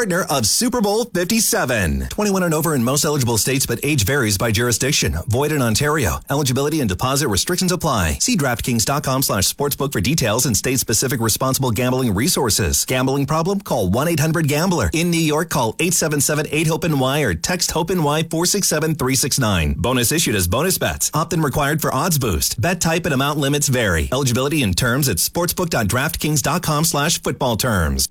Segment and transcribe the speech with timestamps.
[0.00, 2.06] partner of Super Bowl 57.
[2.08, 5.14] 21 and over in most eligible states, but age varies by jurisdiction.
[5.28, 6.20] Void in Ontario.
[6.30, 8.14] Eligibility and deposit restrictions apply.
[8.14, 12.86] See DraftKings.com slash sportsbook for details and state-specific responsible gambling resources.
[12.86, 13.60] Gambling problem?
[13.60, 14.88] Call 1-800-GAMBLER.
[14.94, 19.76] In New York, call 877-8-HOPE-NY or text HOPE-NY 467-369.
[19.76, 21.10] Bonus issued as bonus bets.
[21.12, 22.58] Opt-in required for odds boost.
[22.58, 24.08] Bet type and amount limits vary.
[24.10, 28.08] Eligibility and terms at sportsbook.draftkings.com slash football terms.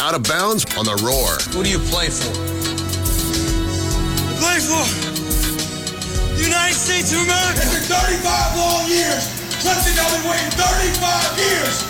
[0.00, 1.36] Out of bounds on the roar.
[1.52, 2.32] Who do you play for?
[4.40, 4.80] Play for
[6.40, 7.60] the United States of America.
[7.60, 9.28] It's been 35 long years.
[9.60, 11.84] Clemson has been waiting 35 years.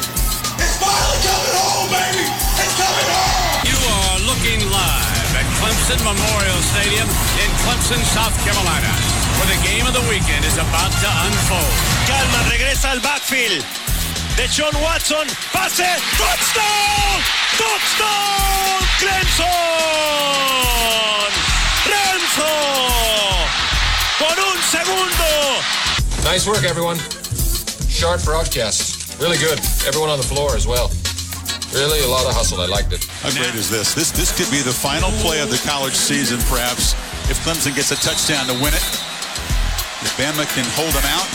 [0.59, 2.27] It's finally coming home, baby.
[2.59, 3.63] It's coming home.
[3.71, 7.07] You are looking live at Clemson Memorial Stadium
[7.39, 8.91] in Clemson, South Carolina,
[9.39, 11.75] where the game of the weekend is about to unfold.
[12.11, 13.80] Calma, regresa al backfield.
[14.41, 17.21] Deshaun Watson, pase, touchdown,
[17.61, 19.45] touchdown, Clemson,
[21.85, 22.49] Renzo,
[24.17, 25.61] con un segundo.
[26.25, 26.97] Nice work, everyone.
[27.91, 29.21] Sharp broadcast.
[29.21, 29.61] Really good.
[29.87, 30.91] Everyone on the floor as well.
[31.75, 32.63] Really a lot of hustle.
[32.63, 33.05] I liked it.
[33.21, 33.93] How great is this?
[33.93, 36.95] This this could be the final play of the college season, perhaps,
[37.29, 38.89] if Clemson gets a touchdown to win it.
[40.01, 41.29] If Bama can hold them out,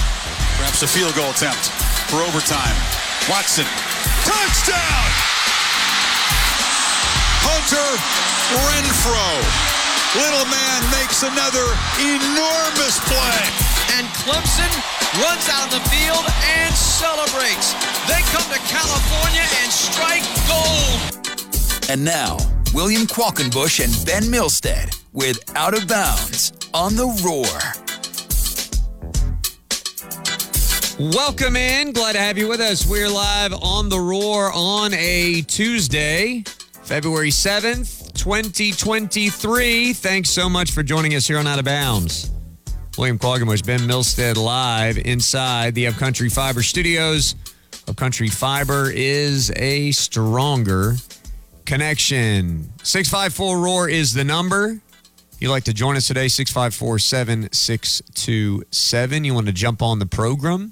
[0.58, 1.70] perhaps a field goal attempt
[2.10, 3.05] for overtime.
[3.28, 3.66] Watson,
[4.22, 5.10] touchdown!
[7.42, 7.90] Hunter
[8.54, 9.42] Renfrow.
[10.14, 11.66] Little man makes another
[11.98, 13.42] enormous play.
[13.98, 14.70] And Clemson
[15.26, 16.26] runs out on the field
[16.62, 17.74] and celebrates.
[18.06, 21.90] They come to California and strike gold.
[21.90, 22.38] And now,
[22.76, 27.85] William Qualkinbush and Ben Milstead with Out of Bounds on the Roar.
[30.98, 31.92] Welcome in.
[31.92, 32.88] Glad to have you with us.
[32.88, 36.46] We're live on the Roar on a Tuesday,
[36.84, 39.92] February 7th, 2023.
[39.92, 42.32] Thanks so much for joining us here on Out of Bounds.
[42.98, 47.36] William Qualkinbush, Ben Milstead live inside the Upcountry Fiber studios.
[47.90, 50.96] Upcountry Fiber is a stronger
[51.66, 52.72] connection.
[52.84, 54.80] 654 Roar is the number.
[55.34, 59.26] If You'd like to join us today, 654 7627.
[59.26, 60.72] You want to jump on the program?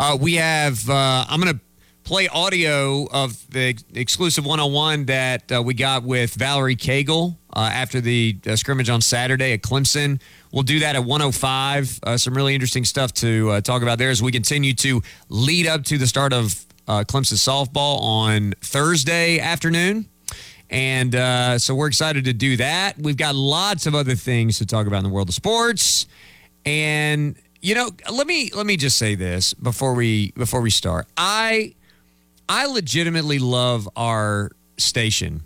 [0.00, 1.60] Uh, we have, uh, I'm going to
[2.04, 8.00] play audio of the exclusive 101 that uh, we got with Valerie Cagle uh, after
[8.00, 10.18] the uh, scrimmage on Saturday at Clemson.
[10.52, 12.00] We'll do that at 105.
[12.02, 15.84] Uh, some really interesting stuff to talk about there as we continue to lead up
[15.84, 20.08] to the start of Clemson softball on Thursday afternoon.
[20.70, 22.96] And uh, so we're excited to do that.
[22.98, 26.06] We've got lots of other things to talk about in the world of sports.
[26.64, 31.06] And you know, let me let me just say this before we before we start.
[31.16, 31.74] I
[32.48, 35.42] I legitimately love our station.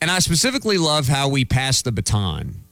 [0.00, 2.64] And I specifically love how we pass the baton.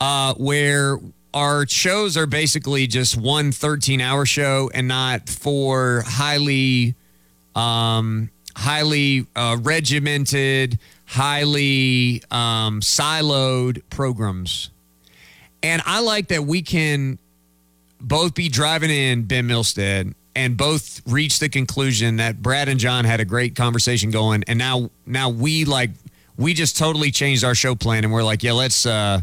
[0.00, 0.98] Uh, where
[1.32, 6.94] our shows are basically just one 13 hour show and not four highly
[7.54, 14.70] um, highly uh, regimented, highly um, siloed programs.
[15.62, 17.18] And I like that we can
[18.06, 23.04] both be driving in Ben Milstead and both reach the conclusion that Brad and John
[23.04, 25.90] had a great conversation going, and now now we like
[26.36, 29.22] we just totally changed our show plan, and we're like, yeah, let's uh,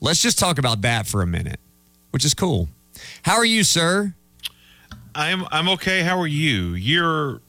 [0.00, 1.58] let's just talk about that for a minute,
[2.10, 2.68] which is cool.
[3.22, 4.14] How are you, sir?
[5.14, 6.02] I'm I'm okay.
[6.02, 6.74] How are you?
[6.74, 7.40] You're.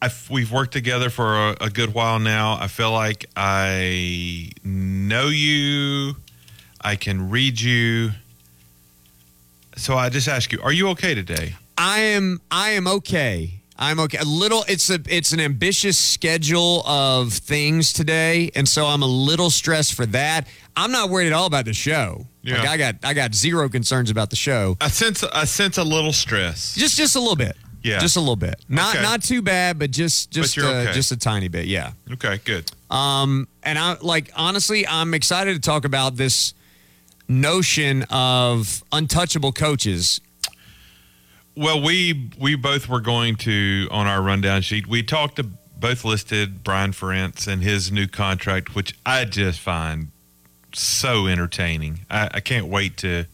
[0.00, 2.58] I've, we've worked together for a, a good while now.
[2.60, 6.16] I feel like I know you.
[6.80, 8.10] I can read you.
[9.76, 11.54] So I just ask you, are you okay today?
[11.78, 13.60] I am I am okay.
[13.78, 14.18] I'm okay.
[14.18, 19.06] A little it's a it's an ambitious schedule of things today, and so I'm a
[19.06, 20.46] little stressed for that.
[20.76, 22.26] I'm not worried at all about the show.
[22.42, 22.58] Yeah.
[22.60, 24.78] Like I got I got zero concerns about the show.
[24.80, 26.74] I sense I sense a little stress.
[26.74, 27.56] Just just a little bit.
[27.82, 27.98] Yeah.
[27.98, 28.56] Just a little bit.
[28.68, 29.02] Not Okay.
[29.02, 30.92] not too bad, but just just you're uh, okay.
[30.92, 31.66] just a tiny bit.
[31.66, 31.92] Yeah.
[32.14, 32.70] Okay, good.
[32.90, 36.54] Um, and I like honestly, I'm excited to talk about this
[37.28, 40.20] notion of untouchable coaches.
[41.56, 44.86] Well, we we both were going to on our rundown sheet.
[44.86, 45.44] We talked to
[45.78, 50.08] both listed Brian Ferentz and his new contract, which I just find
[50.72, 52.00] so entertaining.
[52.10, 53.26] I, I can't wait to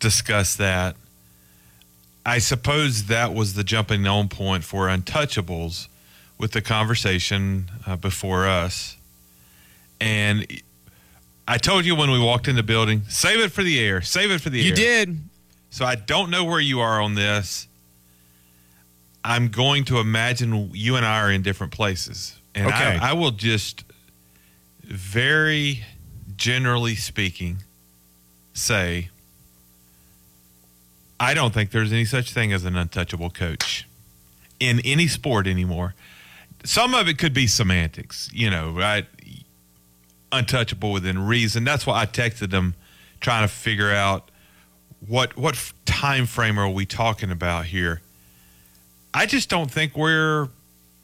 [0.00, 0.96] discuss that.
[2.26, 5.88] I suppose that was the jumping on point for Untouchables
[6.38, 8.96] with the conversation uh, before us.
[10.00, 10.46] And
[11.46, 14.30] I told you when we walked in the building, save it for the air, save
[14.30, 14.68] it for the You air.
[14.70, 15.18] You did.
[15.70, 17.66] So I don't know where you are on this.
[19.24, 22.98] I'm going to imagine you and I are in different places, and Okay.
[22.98, 23.84] I, I will just
[24.82, 25.84] very
[26.36, 27.58] generally speaking
[28.52, 29.08] say
[31.18, 33.86] I don't think there's any such thing as an untouchable coach
[34.60, 35.94] in any sport anymore.
[36.64, 39.06] Some of it could be semantics, you know, right?
[40.38, 41.64] Untouchable within reason.
[41.64, 42.74] That's why I texted them
[43.20, 44.30] trying to figure out
[45.06, 48.00] what what time frame are we talking about here.
[49.12, 50.48] I just don't think we're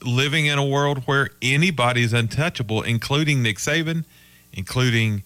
[0.03, 4.05] living in a world where anybody's untouchable, including Nick Saban,
[4.53, 5.23] including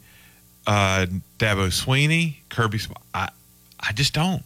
[0.67, 1.06] uh,
[1.39, 2.81] Dabo Swinney, Kirby.
[3.15, 3.31] I
[3.81, 4.43] I just don't.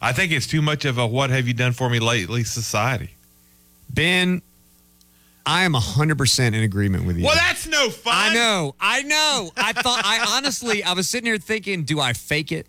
[0.00, 3.10] I think it's too much of a "what have you done for me lately" society.
[3.90, 4.42] Ben,
[5.46, 7.24] I am 100% in agreement with you.
[7.24, 8.12] Well, that's no fun.
[8.14, 8.74] I know.
[8.80, 9.50] I know.
[9.56, 12.66] I thought, I honestly, I was sitting here thinking, do I fake it?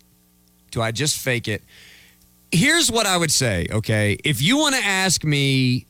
[0.70, 1.64] Do I just fake it?
[2.52, 4.16] Here's what I would say, okay?
[4.24, 5.86] If you want to ask me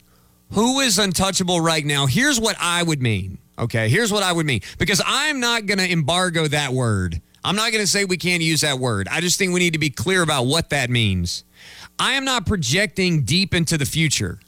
[0.52, 3.90] who is untouchable right now, here's what I would mean, okay?
[3.90, 4.62] Here's what I would mean.
[4.79, 7.20] Because I'm not going to embargo that word.
[7.44, 9.08] I'm not going to say we can't use that word.
[9.11, 11.44] I just think we need to be clear about what that means.
[11.99, 14.40] I am not projecting deep into the future.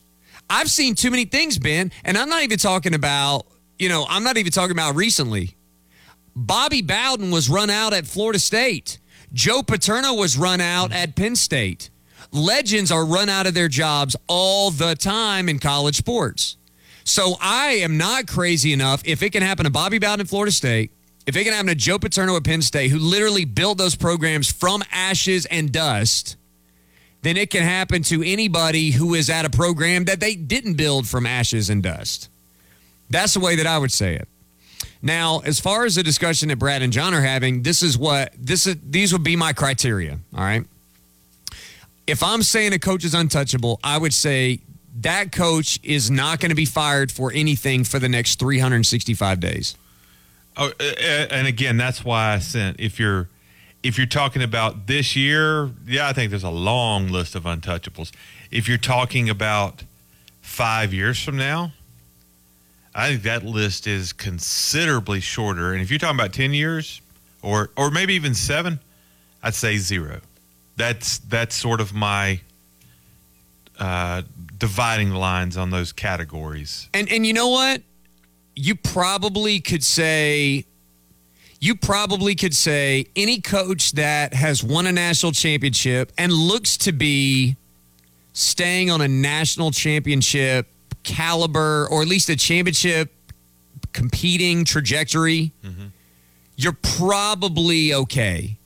[0.50, 3.46] I've seen too many things, Ben, and I'm not even talking about,
[3.78, 5.56] you know, I'm not even talking about recently.
[6.34, 8.98] Bobby Bowden was run out at Florida State.
[9.32, 10.98] Joe Paterno was run out mm-hmm.
[10.98, 11.90] at Penn State.
[12.32, 16.56] Legends are run out of their jobs all the time in college sports.
[17.04, 19.02] So I am not crazy enough.
[19.04, 20.92] If it can happen to Bobby Bowden at Florida State,
[21.26, 24.50] if it can happen to Joe Paterno at Penn State, who literally built those programs
[24.50, 26.36] from ashes and dust,
[27.22, 31.06] then it can happen to anybody who is at a program that they didn't build
[31.06, 32.28] from ashes and dust.
[33.10, 34.28] That's the way that I would say it.
[35.02, 38.32] Now, as far as the discussion that Brad and John are having, this is what
[38.38, 40.64] this is these would be my criteria, all right?
[42.06, 44.60] If I'm saying a coach is untouchable, I would say
[45.00, 49.76] that coach is not going to be fired for anything for the next 365 days.
[50.56, 52.80] Oh, and again, that's why I sent.
[52.80, 53.28] If you're
[53.82, 58.10] if you're talking about this year, yeah, I think there's a long list of untouchables.
[58.50, 59.84] If you're talking about
[60.42, 61.72] five years from now,
[62.94, 65.72] I think that list is considerably shorter.
[65.72, 67.00] And if you're talking about ten years,
[67.42, 68.80] or or maybe even seven,
[69.42, 70.20] I'd say zero.
[70.76, 72.40] That's that's sort of my
[73.78, 74.22] uh,
[74.58, 76.88] dividing lines on those categories.
[76.92, 77.82] And and you know what?
[78.56, 80.66] You probably could say
[81.60, 86.92] you probably could say any coach that has won a national championship and looks to
[86.92, 87.56] be
[88.32, 90.66] staying on a national championship
[91.02, 93.12] caliber or at least a championship
[93.92, 95.86] competing trajectory, mm-hmm.
[96.56, 98.58] you're probably okay.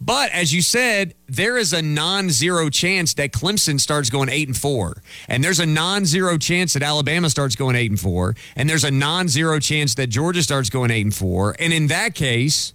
[0.00, 4.56] But as you said, there is a non-zero chance that Clemson starts going eight and
[4.56, 8.84] four, and there's a non-zero chance that Alabama starts going eight and four, and there's
[8.84, 11.56] a non-zero chance that Georgia starts going eight and four.
[11.58, 12.72] And in that case,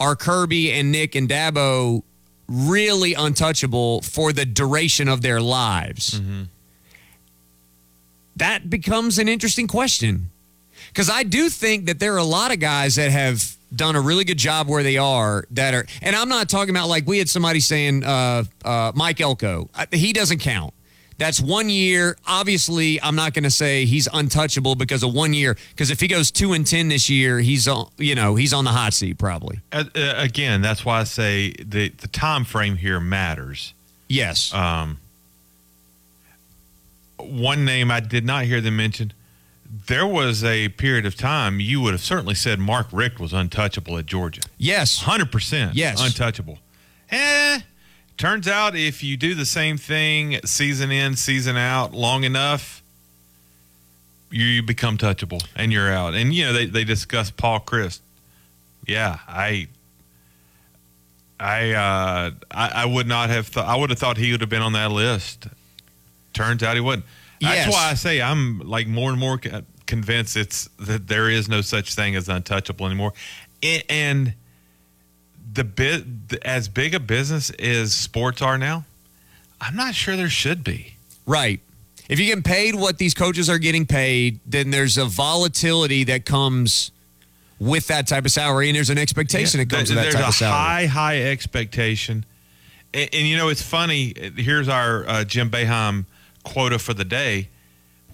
[0.00, 2.02] are Kirby and Nick and Dabo
[2.48, 6.20] really untouchable for the duration of their lives?
[6.20, 6.42] Mm-hmm.
[8.36, 10.30] That becomes an interesting question.
[10.88, 14.00] Because I do think that there are a lot of guys that have done a
[14.00, 17.18] really good job where they are that are, and I'm not talking about like we
[17.18, 19.68] had somebody saying uh, uh, Mike Elko.
[19.92, 20.74] He doesn't count.
[21.16, 22.16] That's one year.
[22.26, 25.56] Obviously, I'm not going to say he's untouchable because of one year.
[25.70, 27.88] Because if he goes two and ten this year, he's on.
[27.98, 29.60] You know, he's on the hot seat probably.
[29.72, 33.74] Uh, again, that's why I say the the time frame here matters.
[34.08, 34.52] Yes.
[34.52, 34.98] Um,
[37.18, 39.12] one name I did not hear them mention.
[39.86, 43.98] There was a period of time you would have certainly said Mark Richt was untouchable
[43.98, 44.42] at Georgia.
[44.56, 45.74] Yes, hundred percent.
[45.74, 46.04] Yes.
[46.04, 46.58] untouchable.
[47.10, 47.60] Eh.
[48.16, 52.82] Turns out if you do the same thing season in, season out long enough,
[54.30, 56.14] you become touchable and you're out.
[56.14, 58.00] And you know they they discuss Paul Chryst.
[58.86, 59.68] Yeah, I
[61.40, 64.50] I uh I, I would not have thought I would have thought he would have
[64.50, 65.48] been on that list.
[66.32, 67.04] Turns out he wasn't.
[67.44, 67.72] That's Yes.
[67.72, 69.40] why I say I'm like more and more
[69.86, 73.12] convinced it's that there is no such thing as untouchable anymore.
[73.62, 74.34] A- And
[75.52, 76.04] the bit
[76.44, 78.84] as big a business as sports are now,
[79.60, 80.94] I'm not sure there should be.
[81.26, 81.60] Right.
[82.08, 86.24] If you get paid what these coaches are getting paid, then there's a volatility that
[86.26, 86.90] comes
[87.58, 90.28] with that type of salary, and there's an expectation that comes There- with that type
[90.28, 90.58] of salary.
[90.58, 92.26] high, high expectation.
[92.92, 94.12] And, and you know, it's funny.
[94.36, 96.04] Here's our uh, Jim Boeheim
[96.44, 97.48] quota for the day.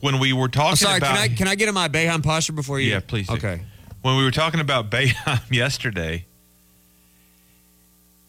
[0.00, 2.22] When we were talking I'm sorry, about, can I can I get in my Boeheim
[2.22, 2.90] posture before you?
[2.90, 3.28] yeah, please.
[3.28, 3.34] do.
[3.34, 3.60] Okay.
[4.00, 6.24] When we were talking about Boeheim yesterday,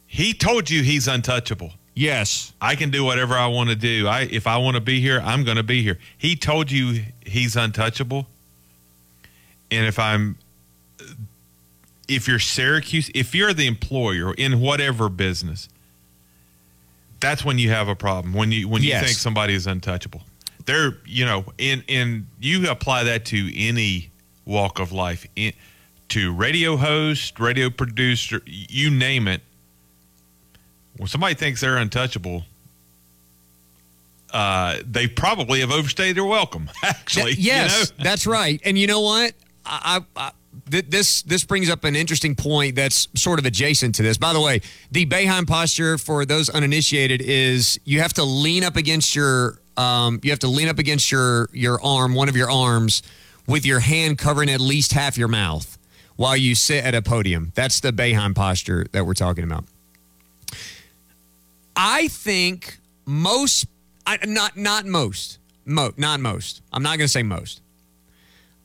[0.05, 1.71] he told you he's untouchable.
[1.93, 2.53] Yes.
[2.59, 4.07] I can do whatever I want to do.
[4.07, 5.97] I if I want to be here, I'm going to be here.
[6.17, 8.27] He told you he's untouchable.
[9.69, 10.37] And if I'm
[12.07, 15.69] if you're Syracuse, if you're the employer in whatever business,
[17.21, 18.33] that's when you have a problem.
[18.33, 19.05] When you when you Yes.
[19.05, 20.23] think somebody is untouchable.
[20.65, 24.09] They're, you know, in in you apply that to any
[24.45, 25.25] walk of life.
[25.35, 25.53] In,
[26.09, 29.41] to radio host, radio producer, you name it.
[30.97, 32.43] When somebody thinks they're untouchable,
[34.33, 36.69] uh, they probably have overstayed their welcome.
[36.83, 38.03] Actually, Th- yes, you know?
[38.03, 38.59] that's right.
[38.65, 39.33] And you know what?
[39.65, 40.31] I, I
[40.69, 44.17] th- this this brings up an interesting point that's sort of adjacent to this.
[44.17, 48.75] By the way, the Boeheim posture for those uninitiated is you have to lean up
[48.75, 52.51] against your um, you have to lean up against your your arm, one of your
[52.51, 53.01] arms,
[53.47, 55.77] with your hand covering at least half your mouth
[56.15, 57.51] while you sit at a podium.
[57.55, 59.65] That's the Boeheim posture that we're talking about.
[61.75, 63.65] I think most,
[64.05, 66.61] I, not not most, mo, not most.
[66.71, 67.60] I'm not going to say most.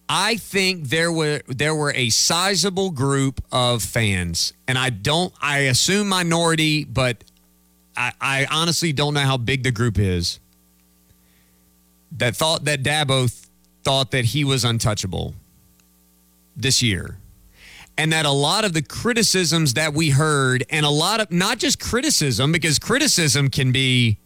[0.09, 5.33] I think there were there were a sizable group of fans, and I don't.
[5.41, 7.25] I assume minority, but
[7.97, 10.39] I, I honestly don't know how big the group is.
[12.13, 13.51] That thought that Dabo th-
[13.83, 15.35] thought that he was untouchable
[16.57, 17.19] this year
[17.99, 21.59] and that a lot of the criticisms that we heard and a lot of not
[21.59, 24.19] just criticism because criticism can be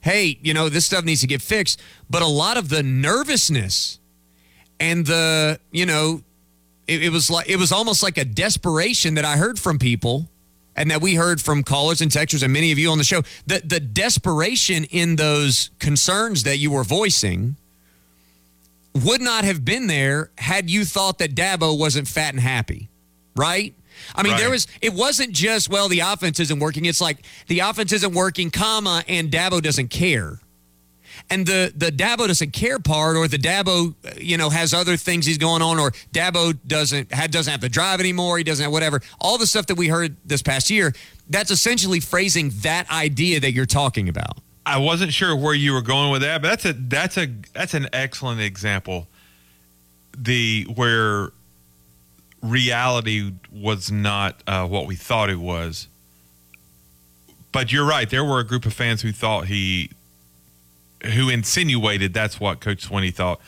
[0.00, 1.80] hey you know this stuff needs to get fixed
[2.10, 3.98] but a lot of the nervousness
[4.80, 6.22] and the you know
[6.86, 10.28] it, it was like it was almost like a desperation that i heard from people
[10.76, 13.22] and that we heard from callers and texters and many of you on the show
[13.46, 17.56] the the desperation in those concerns that you were voicing
[18.94, 22.88] would not have been there had you thought that Dabo wasn't fat and happy,
[23.34, 23.74] right?
[24.14, 24.66] I mean, there was.
[24.82, 26.84] It wasn't just well, the offense isn't working.
[26.84, 30.40] It's like the offense isn't working, comma, and Dabo doesn't care.
[31.30, 34.96] And the the Dabo doesn't care part, or the Dabo, uh, you know, has other
[34.96, 38.38] things he's going on, or Dabo doesn't had, doesn't have to drive anymore.
[38.38, 39.00] He doesn't have whatever.
[39.20, 40.92] All the stuff that we heard this past year.
[41.30, 44.38] That's essentially phrasing that idea that you're talking about.
[44.66, 47.74] I wasn't sure where you were going with that, but that's a that's a that's
[47.74, 49.08] an excellent example.
[50.16, 51.30] The where
[52.44, 55.88] reality was not uh, what we thought it was.
[57.50, 58.08] But you're right.
[58.08, 59.90] There were a group of fans who thought he,
[61.04, 63.40] who insinuated that's what Coach Swinney thought.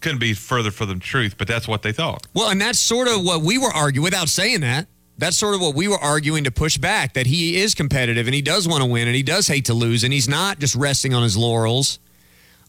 [0.00, 2.26] Couldn't be further from the truth, but that's what they thought.
[2.34, 4.88] Well, and that's sort of what we were arguing without saying that.
[5.18, 8.34] That's sort of what we were arguing to push back that he is competitive and
[8.34, 10.74] he does want to win and he does hate to lose and he's not just
[10.74, 12.00] resting on his laurels.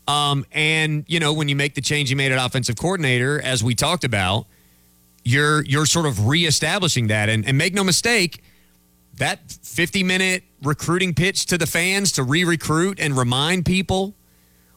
[0.08, 3.64] Um, and you know, when you make the change you made at offensive coordinator, as
[3.64, 4.46] we talked about,
[5.24, 7.30] you're you're sort of reestablishing that.
[7.30, 8.44] And, and make no mistake,
[9.18, 14.16] that 50 minute recruiting pitch to the fans to re-recruit and remind people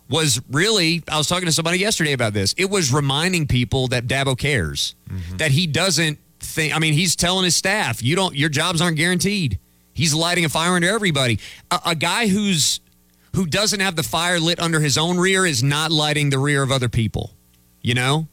[0.08, 2.54] was really I was talking to somebody yesterday about this.
[2.56, 4.94] It was reminding people that Dabo cares.
[5.08, 5.38] Mm-hmm.
[5.38, 8.96] That he doesn't think I mean, he's telling his staff, you don't your jobs aren't
[8.96, 9.58] guaranteed.
[9.92, 11.38] He's lighting a fire under everybody.
[11.70, 12.80] A, a guy who's
[13.34, 16.62] who doesn't have the fire lit under his own rear is not lighting the rear
[16.62, 17.32] of other people.
[17.82, 18.28] You know?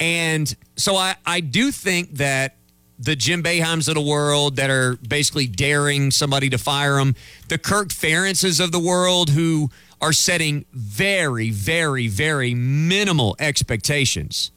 [0.00, 2.56] And so I, I do think that
[3.02, 7.16] the Jim Boeheims of the world that are basically daring somebody to fire him,
[7.48, 14.52] the Kirk Ferentzes of the world who are setting very, very, very minimal expectations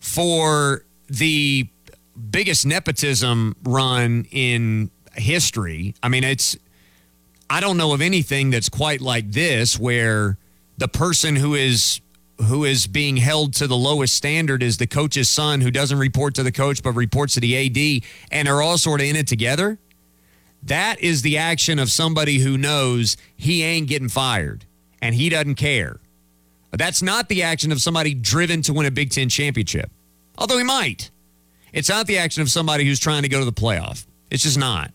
[0.00, 1.68] for the
[2.30, 5.94] biggest nepotism run in history.
[6.02, 6.56] I mean, it's,
[7.50, 10.38] I don't know of anything that's quite like this where
[10.78, 12.00] the person who is
[12.40, 16.34] who is being held to the lowest standard is the coach's son who doesn't report
[16.34, 19.26] to the coach but reports to the AD and are all sort of in it
[19.26, 19.78] together.
[20.62, 24.64] That is the action of somebody who knows he ain't getting fired
[25.00, 26.00] and he doesn't care.
[26.70, 29.90] That's not the action of somebody driven to win a Big Ten championship,
[30.38, 31.10] although he might.
[31.72, 34.06] It's not the action of somebody who's trying to go to the playoff.
[34.30, 34.90] It's just not.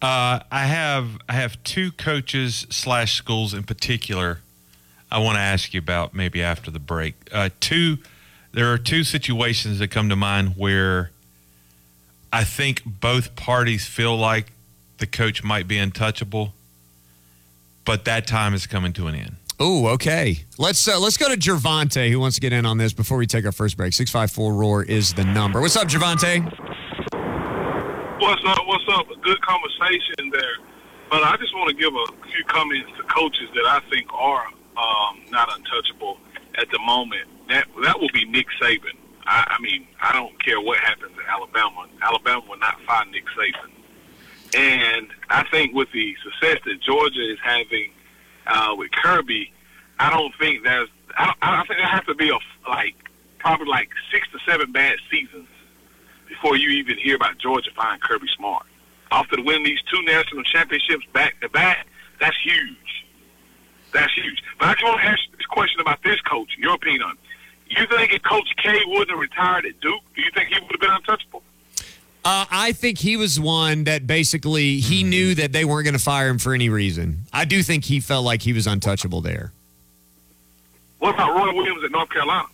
[0.00, 4.40] Uh, I have I have two coaches slash schools in particular.
[5.12, 7.14] I want to ask you about maybe after the break.
[7.32, 7.98] Uh, two,
[8.52, 11.10] there are two situations that come to mind where
[12.32, 14.52] I think both parties feel like
[14.98, 16.54] the coach might be untouchable,
[17.84, 19.36] but that time is coming to an end.
[19.58, 20.44] Oh, okay.
[20.56, 23.26] Let's uh, let's go to Gervonta, who wants to get in on this before we
[23.26, 23.92] take our first break.
[23.92, 25.60] Six five four roar is the number.
[25.60, 26.44] What's up, Gervonta?
[28.20, 28.66] What's up?
[28.66, 29.10] What's up?
[29.10, 30.56] A good conversation there.
[31.10, 34.44] But I just want to give a few comments to coaches that I think are
[34.80, 36.18] um, not untouchable
[36.56, 37.28] at the moment.
[37.48, 38.96] That that will be Nick Saban.
[39.26, 41.86] I, I mean, I don't care what happens at Alabama.
[42.02, 43.70] Alabama will not fire Nick Saban.
[44.56, 47.92] And I think with the success that Georgia is having
[48.46, 49.52] uh, with Kirby,
[49.98, 50.88] I don't think there's.
[51.16, 52.94] I, I think there has to be a like
[53.38, 55.48] probably like six to seven bad seasons
[56.28, 58.64] before you even hear about Georgia firing Kirby Smart.
[59.12, 61.86] After to win these two national championships back to back,
[62.20, 62.99] that's huge.
[63.92, 64.42] That's huge.
[64.58, 67.18] But I just want to ask this question about this coach, your opinion on it.
[67.78, 70.70] You think if Coach K wouldn't have retired at Duke, do you think he would
[70.72, 71.42] have been untouchable?
[72.24, 76.02] Uh, I think he was one that basically he knew that they weren't going to
[76.02, 77.24] fire him for any reason.
[77.32, 79.52] I do think he felt like he was untouchable there.
[80.98, 82.46] What about Roy Williams at North Carolina?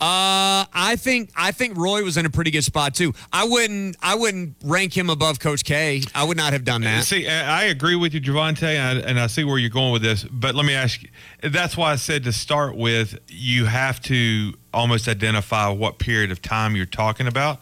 [0.00, 3.12] Uh, I think I think Roy was in a pretty good spot too.
[3.34, 6.00] I wouldn't I wouldn't rank him above Coach K.
[6.14, 7.04] I would not have done that.
[7.04, 10.00] See, I agree with you, Javante, and I, and I see where you're going with
[10.00, 10.24] this.
[10.24, 11.10] But let me ask you.
[11.42, 16.40] That's why I said to start with, you have to almost identify what period of
[16.40, 17.60] time you're talking about.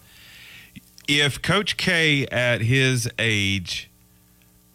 [1.08, 3.90] If Coach K at his age,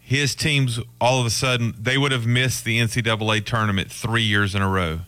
[0.02, 4.54] his teams all of a sudden they would have missed the NCAA tournament three years
[4.54, 5.00] in a row.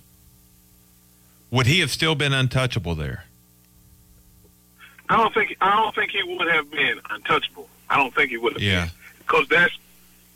[1.52, 3.25] Would he have still been untouchable there?
[5.10, 7.70] I don't think I don't think he would have been untouchable.
[7.90, 8.90] I don't think he would have Yeah.
[9.20, 9.74] because that's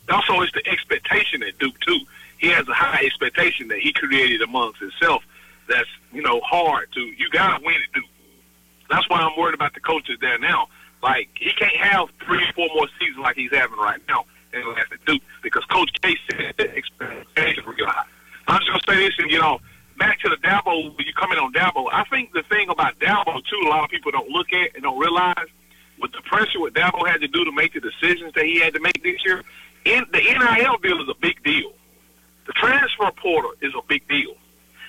[0.08, 1.98] also it's the expectation at Duke too.
[2.38, 5.24] He has a high expectation that he created amongst himself.
[5.68, 8.04] That's you know hard to you got to win at Duke.
[8.88, 10.68] That's why I'm worried about the coaches there now.
[11.02, 14.64] Like he can't have three, or four more seasons like he's having right now and
[14.68, 18.04] last at Duke because Coach K said the expectations were high.
[18.46, 19.60] I'm just gonna say this and get off.
[20.00, 23.44] Back to the Dabo, you come in on Dabo, I think the thing about Dabo
[23.44, 25.46] too, a lot of people don't look at and don't realize
[26.00, 28.72] with the pressure what Dabo had to do to make the decisions that he had
[28.72, 29.44] to make this year.
[29.84, 31.74] In, the NIL deal is a big deal.
[32.46, 34.34] The transfer portal is a big deal.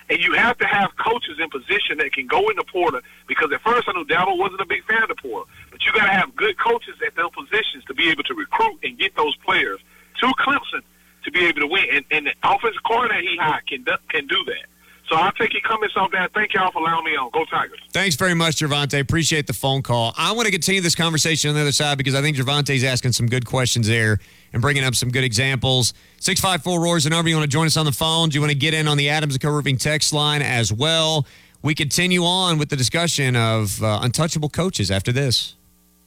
[0.10, 3.52] And you have to have coaches in position that can go in the portal because
[3.52, 5.48] at first I knew Dabo wasn't a big fan of the portal.
[5.72, 8.80] But you got to have good coaches at those positions to be able to recruit
[8.84, 9.82] and get those players
[10.22, 10.84] to Clemson
[11.26, 11.84] to be able to win.
[11.92, 14.71] And, and the offensive coordinator he hired can, can do that.
[15.12, 16.34] So I'll take your comments on that.
[16.34, 17.30] Thank y'all for allowing me on.
[17.32, 17.82] Go Tigers.
[17.92, 18.98] Thanks very much, Gervonta.
[18.98, 20.14] Appreciate the phone call.
[20.18, 23.12] I want to continue this conversation on the other side because I think Gervonta's asking
[23.12, 24.20] some good questions there
[24.54, 25.94] and bringing up some good examples.
[26.22, 27.28] 654 Roars and over.
[27.28, 28.30] You want to join us on the phone?
[28.30, 30.72] Do you want to get in on the Adams and Co Roofing text line as
[30.72, 31.26] well?
[31.62, 35.56] We continue on with the discussion of uh, untouchable coaches after this.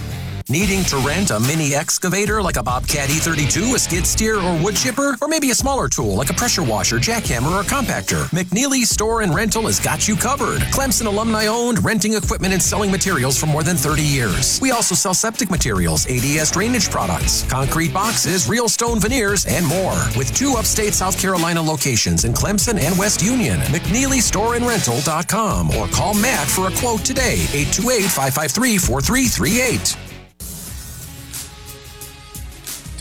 [0.51, 4.77] Needing to rent a mini excavator like a Bobcat E32, a skid steer, or wood
[4.77, 5.17] chipper?
[5.23, 8.25] Or maybe a smaller tool like a pressure washer, jackhammer, or compactor?
[8.29, 10.61] McNeely Store and Rental has got you covered.
[10.65, 14.61] Clemson alumni owned, renting equipment and selling materials for more than 30 years.
[14.61, 19.97] We also sell septic materials, ADS drainage products, concrete boxes, real stone veneers, and more.
[20.15, 23.61] With two upstate South Carolina locations in Clemson and West Union.
[23.61, 29.97] McNeelyStoreandRental.com or call Matt for a quote today, 828 553 4338.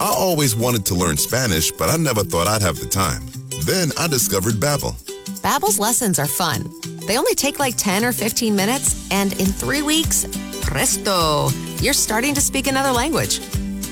[0.00, 3.22] I always wanted to learn Spanish, but I never thought I'd have the time.
[3.64, 4.92] Then I discovered Babbel.
[5.40, 6.68] Babbel's lessons are fun.
[7.06, 10.26] They only take like 10 or 15 minutes, and in three weeks,
[10.62, 13.40] presto, you're starting to speak another language.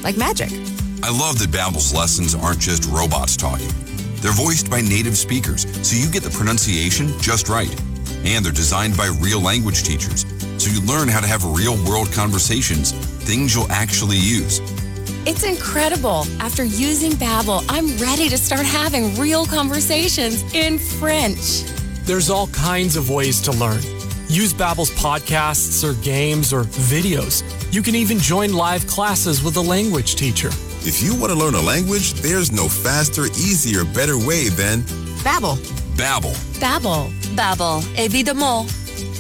[0.03, 0.51] Like magic.
[1.03, 3.71] I love that Babbel's lessons aren't just robots talking.
[4.17, 7.75] They're voiced by native speakers, so you get the pronunciation just right.
[8.25, 10.27] And they're designed by real language teachers,
[10.59, 12.93] so you learn how to have real world conversations,
[13.25, 14.61] things you'll actually use.
[15.25, 16.27] It's incredible.
[16.41, 21.63] After using Babbel, I'm ready to start having real conversations in French.
[22.05, 23.81] There's all kinds of ways to learn.
[24.27, 27.45] Use Babbel's podcasts or games or videos.
[27.73, 30.49] You can even join live classes with a language teacher.
[30.85, 34.81] If you want to learn a language, there's no faster, easier, better way than
[35.23, 35.57] Babbel.
[35.95, 36.35] Babbel.
[36.59, 37.13] Babbel.
[37.37, 38.69] Babbel, évidemment.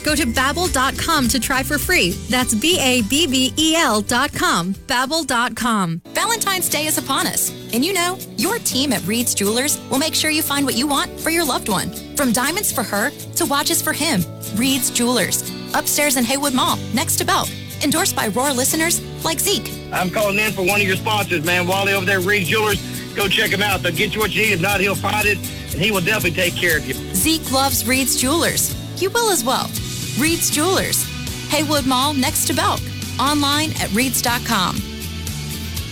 [0.05, 2.11] Go to babbel.com to try for free.
[2.29, 4.75] That's B A B B E L dot com.
[4.75, 6.03] Babbel.com.
[6.09, 7.51] Valentine's Day is upon us.
[7.73, 10.87] And you know, your team at Reed's Jewelers will make sure you find what you
[10.87, 11.91] want for your loved one.
[12.17, 14.23] From diamonds for her to watches for him.
[14.57, 15.51] Reed's Jewelers.
[15.75, 17.49] Upstairs in Haywood Mall, next to Belk.
[17.83, 19.71] Endorsed by Roar listeners like Zeke.
[19.93, 21.67] I'm calling in for one of your sponsors, man.
[21.67, 22.81] Wally over there at Reed's Jewelers.
[23.15, 23.83] Go check him out.
[23.83, 24.53] They'll get you what you need.
[24.53, 25.39] If not, he'll find it,
[25.73, 26.95] and he will definitely take care of you.
[27.15, 28.75] Zeke loves Reed's Jewelers.
[29.01, 29.69] You will as well.
[30.19, 31.05] Reed's Jewelers.
[31.49, 32.81] Haywood Mall, next to Belk.
[33.19, 34.77] Online at reeds.com.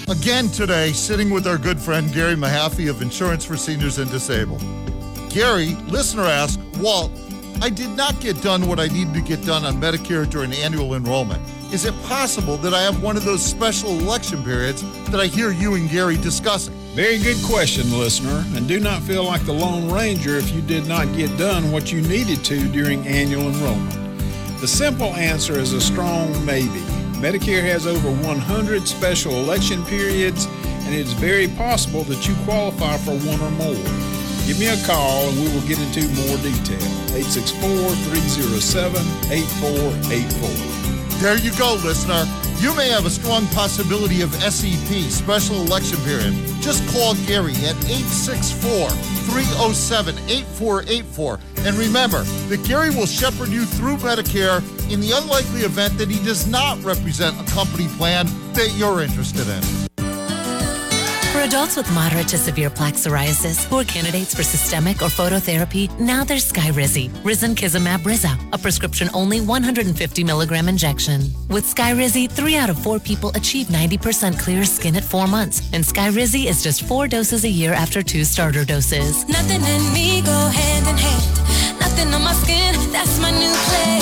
[0.08, 4.62] Again today, sitting with our good friend Gary Mahaffey of Insurance for Seniors and Disabled.
[5.30, 7.12] Gary, listener asked, Walt,
[7.62, 10.94] I did not get done what I needed to get done on Medicare during annual
[10.94, 11.42] enrollment.
[11.72, 15.52] Is it possible that I have one of those special election periods that I hear
[15.52, 16.74] you and Gary discussing?
[16.94, 20.88] Very good question, listener, and do not feel like the Lone Ranger if you did
[20.88, 23.99] not get done what you needed to during annual enrollment.
[24.60, 26.80] The simple answer is a strong maybe.
[27.16, 30.44] Medicare has over 100 special election periods,
[30.84, 33.84] and it's very possible that you qualify for one or more.
[34.46, 36.76] Give me a call and we will get into more detail.
[37.16, 39.00] 864 307
[39.32, 41.20] 8484.
[41.24, 42.28] There you go, listener.
[42.60, 46.34] You may have a strong possibility of SEP, Special Election Period.
[46.60, 48.90] Just call Gary at 864
[49.24, 51.40] 307 8484.
[51.66, 56.22] And remember that Gary will shepherd you through Medicare in the unlikely event that he
[56.24, 59.62] does not represent a company plan that you're interested in.
[61.32, 65.88] For adults with moderate to severe plaque psoriasis who are candidates for systemic or phototherapy,
[66.00, 71.20] now there's Skyrizi, Risankizumab-rzaa, a prescription-only 150 milligram injection.
[71.48, 75.84] With Skyrizi, three out of four people achieve 90% clear skin at four months, and
[75.84, 79.26] Skyrizi is just four doses a year after two starter doses.
[79.28, 81.49] Nothing and me go hand in hand.
[81.90, 84.00] Nothing on my skin, that's my new plan.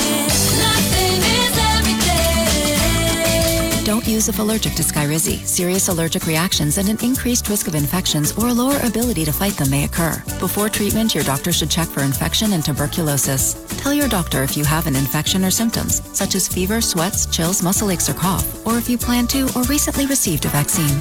[0.61, 3.85] Nothing is everything.
[3.85, 5.39] Don't use if allergic to Skyrizi.
[5.47, 9.55] Serious allergic reactions and an increased risk of infections or a lower ability to fight
[9.55, 10.23] them may occur.
[10.39, 13.55] Before treatment, your doctor should check for infection and tuberculosis.
[13.79, 17.63] Tell your doctor if you have an infection or symptoms, such as fever, sweats, chills,
[17.63, 21.01] muscle aches, or cough, or if you plan to or recently received a vaccine.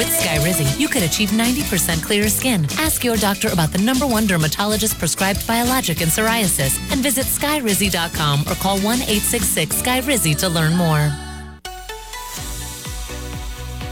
[0.00, 2.64] With Skyrizi, you could achieve 90% clearer skin.
[2.78, 8.44] Ask your doctor about the number one dermatologist prescribed biologic in psoriasis and visit skyrizi.com
[8.48, 11.12] or call 1 866 Skyrizi to learn more.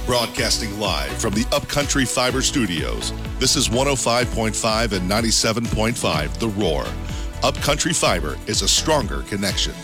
[0.06, 3.12] Broadcasting live from the Upcountry Fiber Studios.
[3.38, 6.86] This is 105.5 and 97.5 The Roar.
[7.42, 9.74] Upcountry Fiber is a stronger connection.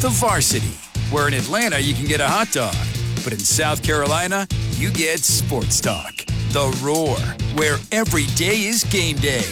[0.00, 0.78] The Varsity,
[1.10, 2.74] where in Atlanta you can get a hot dog,
[3.22, 6.24] but in South Carolina you get sports talk.
[6.52, 7.18] The Roar,
[7.54, 9.44] where every day is game day.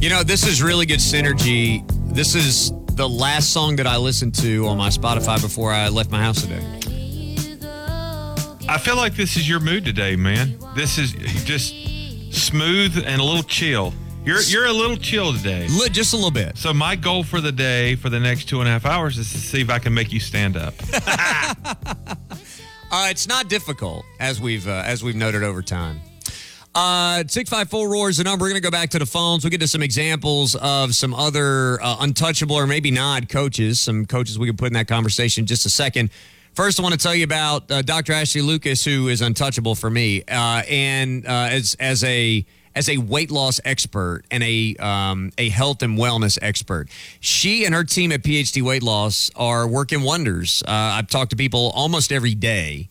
[0.00, 1.86] You know, this is really good synergy.
[2.12, 6.10] This is the last song that I listened to on my Spotify before I left
[6.10, 6.75] my house today.
[8.68, 10.58] I feel like this is your mood today, man.
[10.74, 11.12] This is
[11.44, 11.74] just
[12.32, 13.94] smooth and a little chill.
[14.24, 16.58] You're you're a little chill today, just a little bit.
[16.58, 19.30] So my goal for the day, for the next two and a half hours, is
[19.32, 20.74] to see if I can make you stand up.
[22.88, 26.00] Uh, it's not difficult, as we've uh, as we've noted over time.
[26.72, 28.44] Uh, six five four roar is the number.
[28.44, 29.42] We're gonna go back to the phones.
[29.42, 33.80] We'll get to some examples of some other uh, untouchable or maybe not coaches.
[33.80, 36.10] Some coaches we can put in that conversation in just a second.
[36.56, 38.14] First, I want to tell you about uh, Dr.
[38.14, 42.96] Ashley Lucas, who is untouchable for me, uh, and uh, as as a as a
[42.96, 46.88] weight loss expert and a um, a health and wellness expert.
[47.20, 50.62] She and her team at PhD Weight Loss are working wonders.
[50.66, 52.88] Uh, I've talked to people almost every day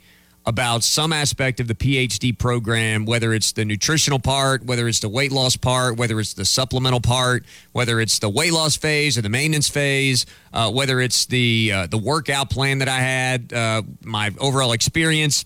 [0.48, 5.10] about some aspect of the PhD program, whether it's the nutritional part, whether it's the
[5.10, 9.22] weight loss part, whether it's the supplemental part, whether it's the weight loss phase or
[9.22, 13.82] the maintenance phase, uh, whether it's the uh, the workout plan that I had, uh,
[14.04, 15.46] my overall experience.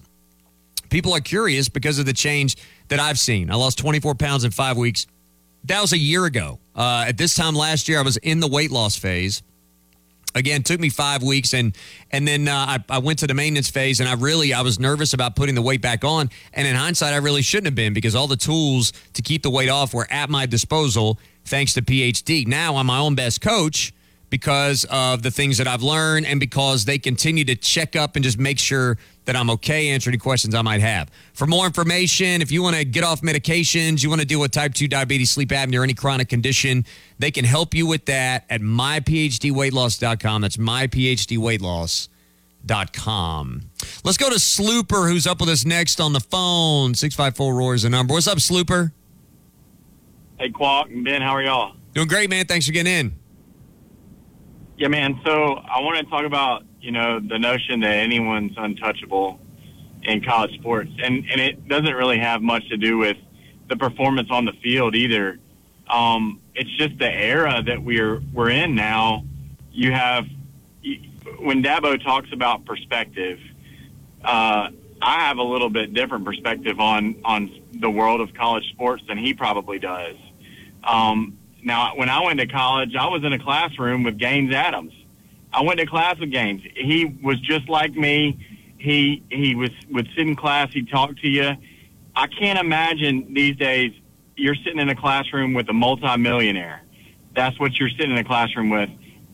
[0.89, 2.57] People are curious because of the change
[2.89, 3.51] that I've seen.
[3.51, 5.05] I lost 24 pounds in five weeks.
[5.65, 6.59] That was a year ago.
[6.75, 9.43] Uh, at this time last year, I was in the weight loss phase
[10.39, 11.75] again took me five weeks and
[12.11, 14.79] and then uh, I, I went to the maintenance phase and i really i was
[14.79, 16.29] nervous about putting the weight back on.
[16.53, 19.49] And in hindsight i really shouldn't have been because all the tools to keep the
[19.49, 23.93] weight off were at my disposal thanks to phd now i'm my own best coach
[24.29, 28.23] because of the things that i've learned and because they continue to check up and
[28.23, 28.97] just make sure
[29.29, 32.75] that i'm okay answering any questions i might have for more information if you want
[32.75, 35.83] to get off medications you want to deal with type 2 diabetes sleep apnea or
[35.83, 36.83] any chronic condition
[37.19, 40.41] they can help you with that at myphdweightloss.com.
[40.41, 42.87] That's myphdweightloss.com.
[42.93, 43.61] com.
[44.03, 46.95] Let's go to Slooper, who's up with us next on the phone.
[46.95, 48.13] 654 Roar is the number.
[48.13, 48.93] What's up, Slooper?
[50.39, 51.75] Hey, Quack and Ben, how are y'all?
[51.93, 52.45] Doing great, man.
[52.45, 53.15] Thanks for getting in.
[54.77, 55.19] Yeah, man.
[55.25, 59.39] So I want to talk about you know the notion that anyone's untouchable
[60.03, 63.17] in college sports, and and it doesn't really have much to do with
[63.67, 65.39] the performance on the field either.
[65.87, 69.25] Um, it's just the era that we're we're in now.
[69.71, 70.25] You have
[71.39, 73.39] when Dabo talks about perspective,
[74.23, 74.69] uh,
[75.01, 79.17] I have a little bit different perspective on on the world of college sports than
[79.17, 80.15] he probably does.
[80.83, 84.93] Um, now, when I went to college, I was in a classroom with Gaines Adams.
[85.51, 86.61] I went to class with Gaines.
[86.75, 88.45] He was just like me.
[88.77, 90.71] He he was would sit in class.
[90.71, 91.51] He'd talk to you.
[92.15, 93.93] I can't imagine these days
[94.35, 96.81] you're sitting in a classroom with a multimillionaire.
[97.35, 98.89] That's what you're sitting in a classroom with.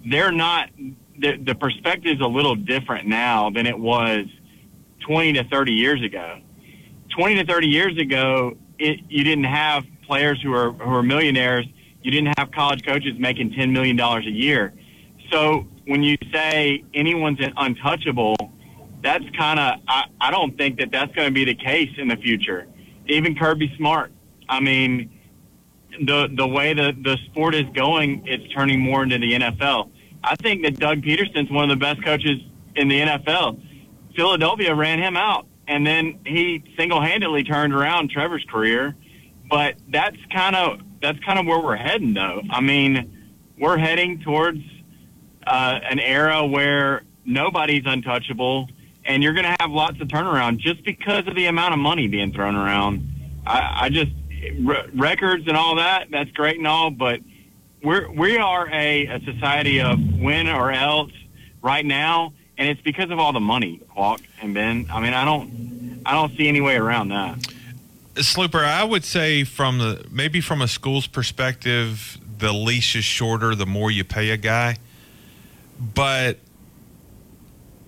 [0.06, 0.70] They're not.
[1.18, 4.26] The, the perspective is a little different now than it was
[5.08, 6.40] 20 to 30 years ago.
[7.16, 11.66] 20 to 30 years ago, it, you didn't have players who are who are millionaires.
[12.02, 14.74] You didn't have college coaches making 10 million dollars a year.
[15.32, 18.36] So when you say anyone's untouchable,
[19.02, 22.08] that's kind of I, I don't think that that's going to be the case in
[22.08, 22.68] the future.
[23.08, 24.12] Even Kirby Smart.
[24.50, 25.12] I mean,
[26.00, 29.92] the the way the the sport is going, it's turning more into the NFL.
[30.24, 32.40] I think that Doug Pederson's one of the best coaches
[32.76, 33.62] in the NFL.
[34.16, 38.96] Philadelphia ran him out, and then he single-handedly turned around Trevor's career.
[39.50, 42.42] But that's kind of that's kind of where we're heading, though.
[42.50, 44.62] I mean, we're heading towards
[45.46, 48.70] uh, an era where nobody's untouchable,
[49.06, 52.08] and you're going to have lots of turnaround just because of the amount of money
[52.08, 53.08] being thrown around.
[53.46, 54.12] I, I just
[54.60, 56.08] re- records and all that.
[56.12, 57.20] That's great and all, but
[57.84, 61.12] we're we are a, a society of win or else
[61.62, 64.88] right now, and it's because of all the money, Quack and Ben.
[64.92, 67.38] I mean, I don't I don't see any way around that.
[68.16, 73.56] Slooper, I would say from the maybe from a school's perspective, the leash is shorter
[73.56, 74.78] the more you pay a guy.
[75.80, 76.38] But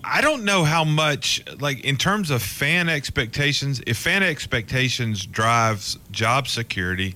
[0.04, 5.98] I don't know how much like in terms of fan expectations, if fan expectations drives
[6.12, 7.16] job security,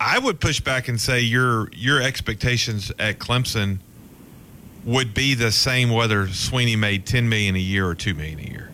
[0.00, 3.78] I would push back and say your your expectations at Clemson
[4.84, 8.42] would be the same whether Swinney made 10 million a year or 2 million a
[8.42, 8.70] year.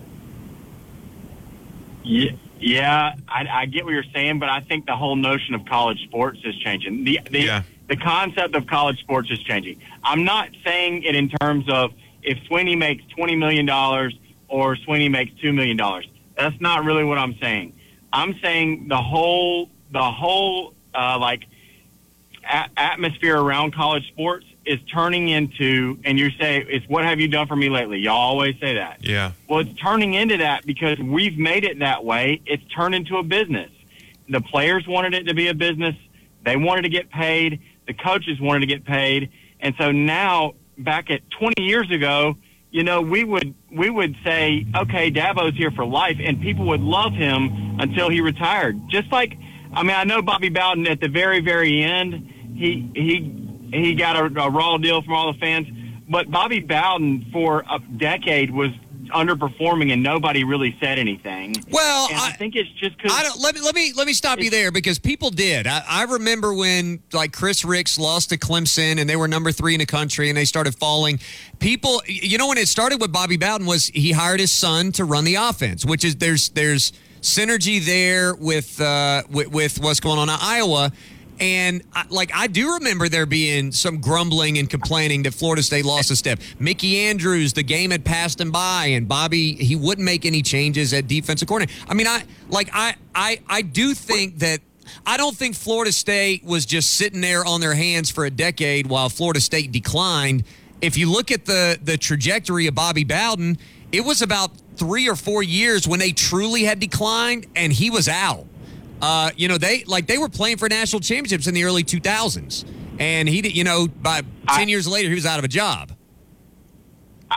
[2.03, 5.65] Yeah, yeah, I, I get what you're saying, but I think the whole notion of
[5.67, 7.05] college sports is changing.
[7.05, 7.63] The the Yeah.
[7.91, 9.81] The concept of college sports is changing.
[10.05, 11.91] I'm not saying it in terms of
[12.23, 14.17] if Swinney makes twenty million dollars
[14.49, 16.07] or Swinney makes two million dollars.
[16.39, 17.75] That's not really what I'm saying.
[18.13, 21.43] I'm saying the whole the whole uh, like
[22.49, 27.27] a- atmosphere around college sports is turning into, and you say it's what have you
[27.27, 27.99] done for me lately?
[27.99, 29.05] Y'all always say that.
[29.05, 29.33] Yeah.
[29.49, 32.41] Well, it's turning into that because we've made it that way.
[32.47, 33.73] It's turned into a business.
[34.29, 35.97] The players wanted it to be a business.
[36.45, 37.61] They wanted to get paid.
[37.87, 39.31] The coaches wanted to get paid.
[39.61, 42.37] And so now, back at 20 years ago,
[42.71, 46.81] you know, we would we would say, okay, Dabo's here for life, and people would
[46.81, 48.81] love him until he retired.
[48.89, 49.37] Just like,
[49.73, 54.17] I mean, I know Bobby Bowden at the very very end, he he he got
[54.17, 55.67] a, a raw deal from all the fans,
[56.09, 58.71] but Bobby Bowden for a decade was
[59.11, 61.55] underperforming and nobody really said anything.
[61.71, 64.13] Well, and I, think it's just because I don't let me let me let me
[64.13, 65.67] stop you there because people did.
[65.67, 69.75] I, I remember when like Chris Rix lost to Clemson and they were number three
[69.75, 71.21] in the country and they started falling.
[71.59, 75.05] People, you know, when it started with Bobby Bowden was he hired his son to
[75.05, 80.19] run the offense, which is there's there's synergy there with uh, with, with what's going
[80.19, 80.93] on in Iowa.
[81.41, 85.87] And I, like I do remember there being some grumbling and complaining that Florida State
[85.87, 86.39] lost a step.
[86.59, 90.93] Mickey Andrews, the game had passed him by, and Bobby he wouldn't make any changes
[90.93, 91.73] at defensive coordinator.
[91.89, 94.61] I mean, I like I I I do think that
[95.07, 98.87] I don't think Florida State was just sitting there on their hands for a decade
[98.87, 100.45] while Florida State declined.
[100.83, 103.57] If you look at the the trajectory of Bobby Bowden,
[103.93, 108.09] it was about three or four years when they truly had declined, and he was
[108.09, 108.47] out.
[109.01, 112.65] Uh, you know, they like they were playing for national championships in the early 2000s,
[112.99, 115.93] and he, you know, by ten years later, he was out of a job.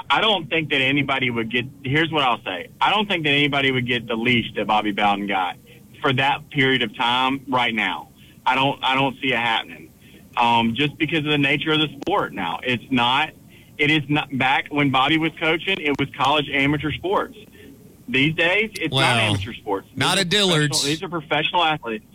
[0.09, 1.65] I don't think that anybody would get.
[1.83, 4.91] Here's what I'll say: I don't think that anybody would get the leash that Bobby
[4.91, 5.57] Bowden got
[6.01, 8.09] for that period of time right now.
[8.45, 8.83] I don't.
[8.83, 9.91] I don't see it happening.
[10.35, 13.31] Um, just because of the nature of the sport now, it's not.
[13.77, 15.79] It is not back when Bobby was coaching.
[15.79, 17.37] It was college amateur sports.
[18.13, 19.87] These days, it's not amateur sports.
[19.89, 20.83] These not at Dillard's.
[20.83, 22.05] These are professional athletes.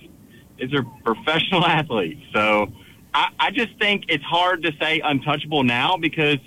[0.56, 2.22] These are professional athletes.
[2.32, 2.72] So
[3.12, 6.38] I, I just think it's hard to say untouchable now because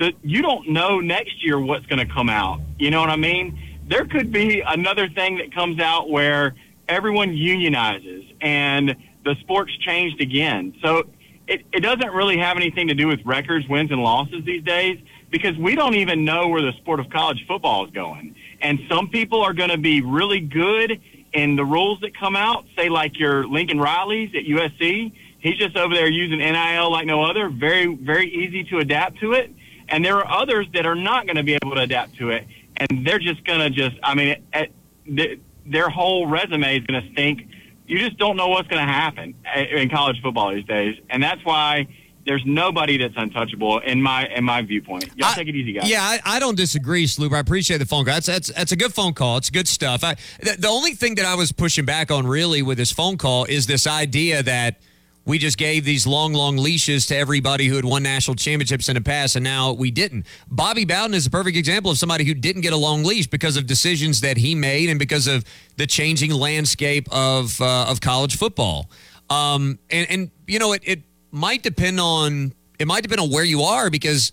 [0.00, 2.60] the, you don't know next year what's going to come out.
[2.76, 3.56] You know what I mean?
[3.86, 6.56] There could be another thing that comes out where
[6.88, 10.74] everyone unionizes and the sport's changed again.
[10.82, 11.04] So
[11.46, 14.98] it, it doesn't really have anything to do with records, wins, and losses these days
[15.30, 18.34] because we don't even know where the sport of college football is going.
[18.62, 21.00] And some people are going to be really good
[21.32, 25.12] in the rules that come out, say like your Lincoln Riley's at USC.
[25.40, 29.32] He's just over there using NIL like no other, very, very easy to adapt to
[29.32, 29.52] it.
[29.88, 32.46] And there are others that are not going to be able to adapt to it.
[32.76, 34.72] And they're just going to just, I mean, it,
[35.06, 37.48] it, their whole resume is going to stink.
[37.86, 40.96] You just don't know what's going to happen eh, in college football these days.
[41.10, 41.88] And that's why
[42.24, 45.10] there's nobody that's untouchable in my in my viewpoint.
[45.16, 45.88] Y'all I- take it easy, guys.
[45.88, 47.32] Yeah, I, I don't disagree, Sloop.
[47.32, 48.14] I appreciate the phone call.
[48.14, 49.36] That's that's that's a good phone call.
[49.38, 50.04] It's good stuff.
[50.04, 53.16] I, the, the only thing that I was pushing back on really with this phone
[53.18, 54.80] call is this idea that
[55.24, 58.96] we just gave these long, long leashes to everybody who had won national championships in
[58.96, 60.26] the past, and now we didn't.
[60.50, 63.56] Bobby Bowden is a perfect example of somebody who didn't get a long leash because
[63.56, 65.44] of decisions that he made and because of
[65.76, 68.90] the changing landscape of uh, of college football.
[69.30, 71.02] Um, and and you know it, it
[71.32, 74.30] might depend on it might depend on where you are because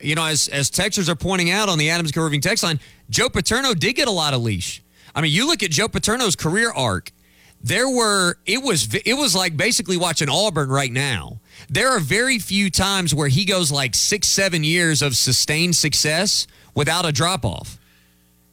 [0.00, 2.80] you know as as texters are pointing out on the Adams Curving text line,
[3.10, 4.82] Joe Paterno did get a lot of leash.
[5.14, 7.12] I mean, you look at Joe Paterno's career arc.
[7.60, 11.40] There were it was it was like basically watching Auburn right now.
[11.68, 16.46] There are very few times where he goes like six seven years of sustained success
[16.74, 17.78] without a drop off.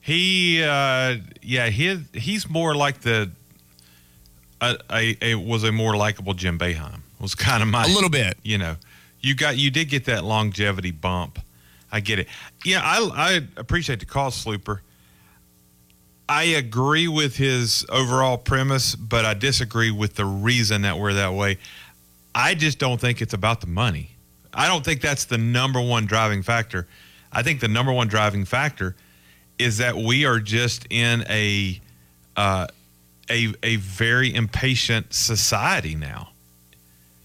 [0.02, 3.32] He, uh, yeah, he he's more like the
[4.60, 8.10] a, a, a was a more likable Jim Boeheim was kind of my A little
[8.10, 8.38] bit.
[8.44, 8.76] You know,
[9.20, 11.40] you got you did get that longevity bump.
[11.92, 12.28] I get it.
[12.64, 14.82] Yeah, I I appreciate the call, Slooper.
[16.30, 21.34] I agree with his overall premise, but I disagree with the reason that we're that
[21.34, 21.58] way.
[22.36, 24.12] I just don't think it's about the money.
[24.54, 26.88] I don't think that's the number one driving factor.
[27.32, 28.96] I think the number one driving factor
[29.58, 31.82] is that we are just in a
[32.38, 32.68] uh,
[33.32, 36.30] a a very impatient society now.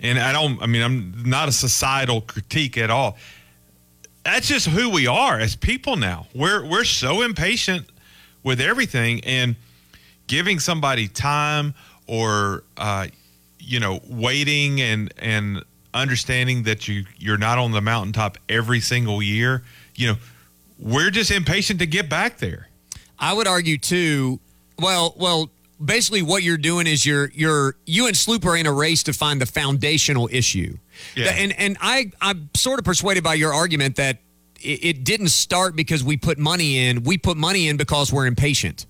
[0.00, 3.16] And I don't I mean I'm not a societal critique at all.
[4.24, 6.26] That's just who we are as people now.
[6.34, 7.86] We're we're so impatient
[8.42, 9.56] with everything and
[10.26, 11.74] giving somebody time
[12.06, 13.08] or uh,
[13.58, 19.20] you know waiting and and understanding that you you're not on the mountaintop every single
[19.20, 19.64] year
[19.96, 20.14] you know
[20.78, 22.68] we're just impatient to get back there
[23.20, 24.40] I would argue too.
[24.78, 25.50] Well, well,
[25.82, 29.12] basically, what you're doing is you're you're you and Sloop are in a race to
[29.12, 30.76] find the foundational issue.
[31.16, 31.30] Yeah.
[31.30, 34.18] And and I I'm sort of persuaded by your argument that
[34.60, 37.02] it, it didn't start because we put money in.
[37.02, 38.86] We put money in because we're impatient.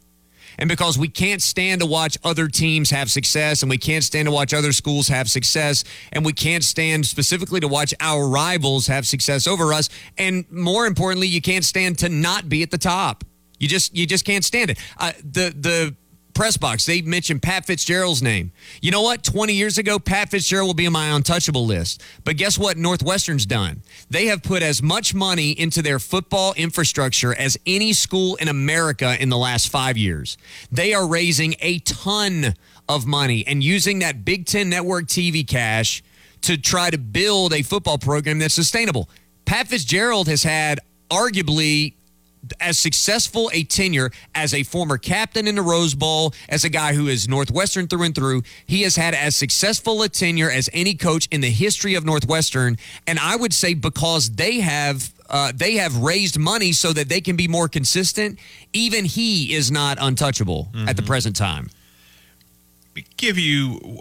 [0.58, 4.26] And because we can't stand to watch other teams have success, and we can't stand
[4.26, 8.86] to watch other schools have success, and we can't stand specifically to watch our rivals
[8.88, 12.76] have success over us, and more importantly, you can't stand to not be at the
[12.76, 13.24] top.
[13.58, 14.78] You just you just can't stand it.
[14.98, 15.96] Uh, the the
[16.40, 18.50] press box they mentioned Pat Fitzgerald's name.
[18.80, 19.22] You know what?
[19.22, 22.02] Twenty years ago, Pat Fitzgerald will be on my untouchable list.
[22.24, 22.78] But guess what?
[22.78, 23.82] Northwestern's done.
[24.08, 29.20] They have put as much money into their football infrastructure as any school in America
[29.20, 30.38] in the last five years.
[30.72, 32.54] They are raising a ton
[32.88, 36.02] of money and using that Big Ten Network TV cash
[36.40, 39.10] to try to build a football program that's sustainable.
[39.44, 41.96] Pat Fitzgerald has had arguably
[42.60, 46.94] as successful a tenure as a former captain in the Rose Bowl, as a guy
[46.94, 48.42] who is Northwestern through and through.
[48.66, 52.78] He has had as successful a tenure as any coach in the history of Northwestern,
[53.06, 55.12] and I would say because they have.
[55.32, 58.36] Uh, they have raised money so that they can be more consistent.
[58.72, 61.70] Even he is not untouchable at the present time.
[63.16, 64.00] give you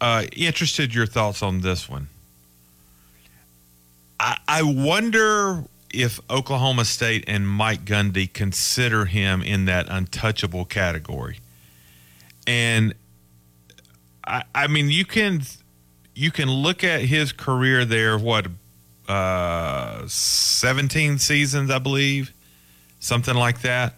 [0.00, 2.08] uh, interested your thoughts on this one.
[4.18, 5.62] I, I wonder
[5.96, 11.40] if Oklahoma State and Mike Gundy consider him in that untouchable category.
[12.46, 12.94] And
[14.24, 15.42] I, I mean, you can
[16.14, 18.18] you can look at his career there.
[18.18, 18.46] What
[19.08, 22.32] uh, seventeen seasons, I believe,
[23.00, 23.94] something like that.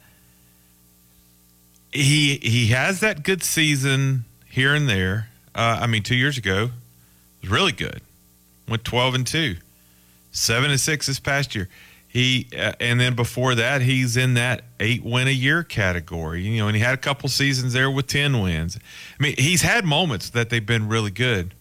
[1.92, 5.28] He he has that good season here and there.
[5.55, 6.70] Uh, I mean, two years ago
[7.40, 8.01] was really good.
[8.68, 9.57] Went twelve and two,
[10.39, 11.68] seven and six this past year.
[12.07, 16.43] He uh, and then before that, he's in that eight win a year category.
[16.43, 18.78] You know, and he had a couple seasons there with ten wins.
[19.18, 21.55] I mean, he's had moments that they've been really good.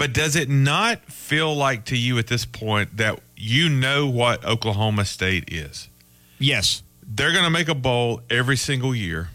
[0.00, 4.42] But does it not feel like to you at this point that you know what
[4.46, 5.90] Oklahoma State is?
[6.38, 6.82] Yes.
[7.06, 9.28] They're going to make a bowl every single year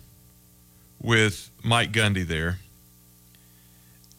[0.99, 2.57] with Mike Gundy there.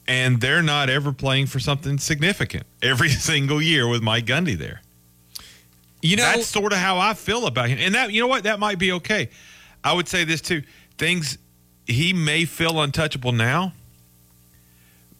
[0.08, 4.82] And they're not ever playing for something significant every single year with Mike Gundy there.
[6.02, 7.78] You know, that's sort of how I feel about him.
[7.80, 9.28] And that, you know what, that might be okay.
[9.82, 10.62] I would say this too:
[10.98, 11.38] things
[11.86, 13.72] he may feel untouchable now,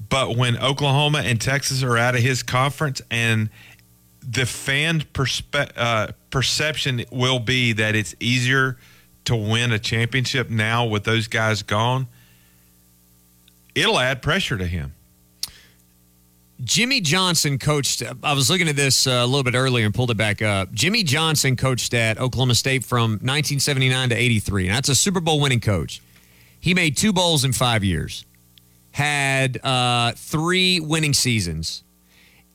[0.09, 3.49] but when Oklahoma and Texas are out of his conference, and
[4.29, 8.77] the fan perspe- uh, perception will be that it's easier
[9.25, 12.07] to win a championship now with those guys gone,
[13.77, 14.95] it'll add pressure to him.
[16.65, 18.03] Jimmy Johnson coached.
[18.23, 20.73] I was looking at this uh, a little bit earlier and pulled it back up.
[20.73, 24.69] Jimmy Johnson coached at Oklahoma State from 1979 to 83.
[24.69, 26.01] And that's a Super Bowl winning coach.
[26.59, 28.25] He made two bowls in five years,
[28.93, 31.85] had uh, three winning seasons.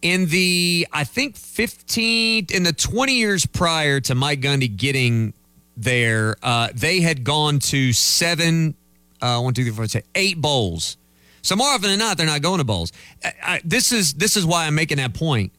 [0.01, 5.35] In the, I think, 15, in the 20 years prior to Mike Gundy getting
[5.77, 8.75] there, uh, they had gone to seven,
[9.21, 10.97] uh, one, two, three, four, six, eight bowls.
[11.41, 12.91] So more often than not, they're not going to bowls.
[13.23, 15.53] I, I, this is this is why I'm making that point.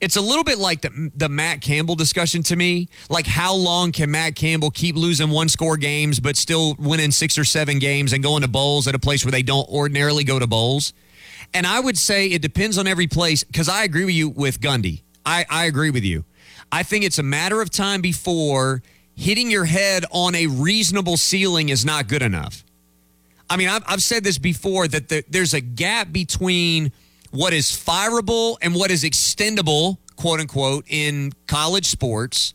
[0.00, 2.88] It's a little bit like the the Matt Campbell discussion to me.
[3.08, 7.38] Like how long can Matt Campbell keep losing one score games but still winning six
[7.38, 10.38] or seven games and going to bowls at a place where they don't ordinarily go
[10.38, 10.92] to bowls?
[11.52, 14.60] And I would say it depends on every place because I agree with you with
[14.60, 15.02] Gundy.
[15.24, 16.24] I, I agree with you.
[16.72, 18.82] I think it's a matter of time before
[19.14, 22.63] hitting your head on a reasonable ceiling is not good enough.
[23.48, 26.92] I mean, I've, I've said this before that the, there's a gap between
[27.30, 32.54] what is fireable and what is extendable, quote unquote, in college sports.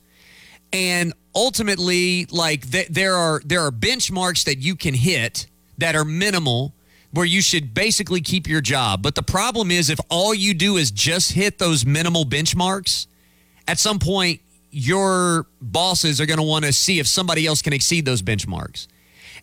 [0.71, 6.05] And ultimately, like th- there are there are benchmarks that you can hit that are
[6.05, 6.73] minimal
[7.11, 9.01] where you should basically keep your job.
[9.01, 13.07] But the problem is if all you do is just hit those minimal benchmarks,
[13.67, 17.73] at some point your bosses are going to want to see if somebody else can
[17.73, 18.87] exceed those benchmarks.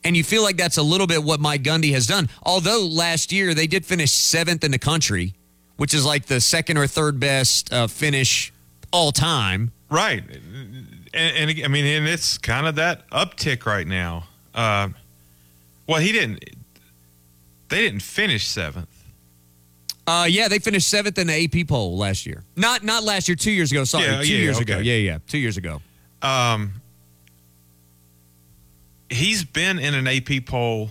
[0.05, 2.29] And you feel like that's a little bit what Mike Gundy has done.
[2.43, 5.35] Although last year they did finish seventh in the country,
[5.77, 8.53] which is like the second or third best uh, finish
[8.93, 9.73] all time.
[9.91, 10.23] Right.
[11.15, 14.25] And, and, I mean, and it's kind of that uptick right now.
[14.55, 14.89] Uh,
[15.87, 16.45] well, he didn't.
[17.69, 18.89] They didn't finish seventh.
[20.07, 22.45] Uh, yeah, they finished seventh in the AP poll last year.
[22.55, 23.83] Not not last year, two years ago.
[23.85, 24.73] Sorry, Yeah, two yeah, years okay.
[24.75, 24.79] ago.
[24.83, 25.81] Yeah, yeah, two years ago.
[26.23, 26.75] Um,
[29.11, 30.91] he's been in an AP poll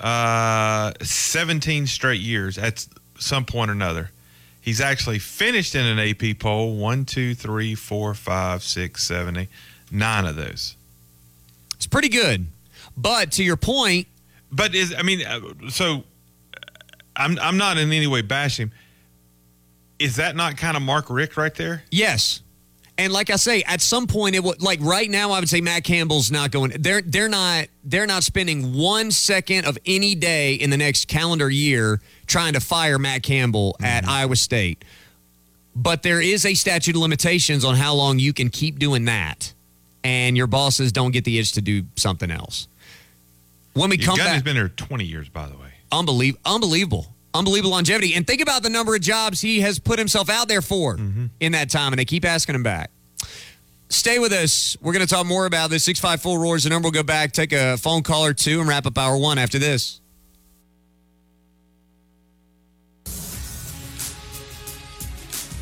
[0.00, 2.86] uh, 17 straight years at
[3.18, 4.10] some point or another.
[4.60, 9.48] He's actually finished in an AP poll one, two, three, four, five, six, seven, eight,
[9.90, 10.76] nine of those.
[11.74, 12.46] It's pretty good.
[12.96, 14.06] But to your point,
[14.52, 15.40] but is I mean, uh,
[15.70, 16.04] so
[17.16, 18.72] I'm I'm not in any way bashing him.
[19.98, 21.82] Is that not kind of Mark Richt right there?
[21.90, 22.40] Yes.
[22.98, 25.60] And like I say, at some point it would like right now I would say
[25.60, 30.54] Matt Campbell's not going they're they're not they're not spending one second of any day
[30.54, 34.10] in the next calendar year trying to fire Matt Campbell at mm-hmm.
[34.10, 34.84] Iowa State.
[35.74, 39.52] But there is a statute of limitations on how long you can keep doing that.
[40.04, 42.66] And your bosses don't get the itch to do something else.
[43.74, 45.72] When we come back been there 20 years, by the way.
[45.90, 46.40] Unbelievable.
[46.44, 47.11] Unbelievable.
[47.34, 48.14] Unbelievable longevity.
[48.14, 51.26] And think about the number of jobs he has put himself out there for mm-hmm.
[51.40, 52.90] in that time, and they keep asking him back.
[53.88, 54.76] Stay with us.
[54.80, 55.84] We're going to talk more about this.
[55.84, 58.86] 654 Roars, the number will go back, take a phone call or two, and wrap
[58.86, 60.00] up hour one after this.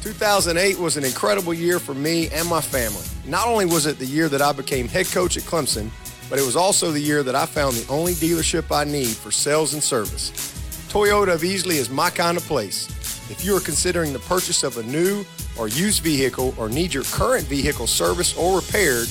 [0.00, 3.04] Two thousand eight was an incredible year for me and my family.
[3.26, 5.90] Not only was it the year that I became head coach at Clemson,
[6.30, 9.30] but it was also the year that I found the only dealership I need for
[9.30, 10.59] sales and service.
[10.90, 12.88] Toyota of Easley is my kind of place.
[13.30, 15.24] If you are considering the purchase of a new
[15.56, 19.06] or used vehicle or need your current vehicle serviced or repaired,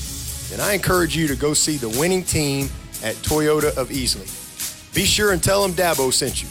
[0.49, 2.69] then I encourage you to go see the winning team
[3.01, 4.27] at Toyota of Easley.
[4.93, 6.49] Be sure and tell them Dabo sent you.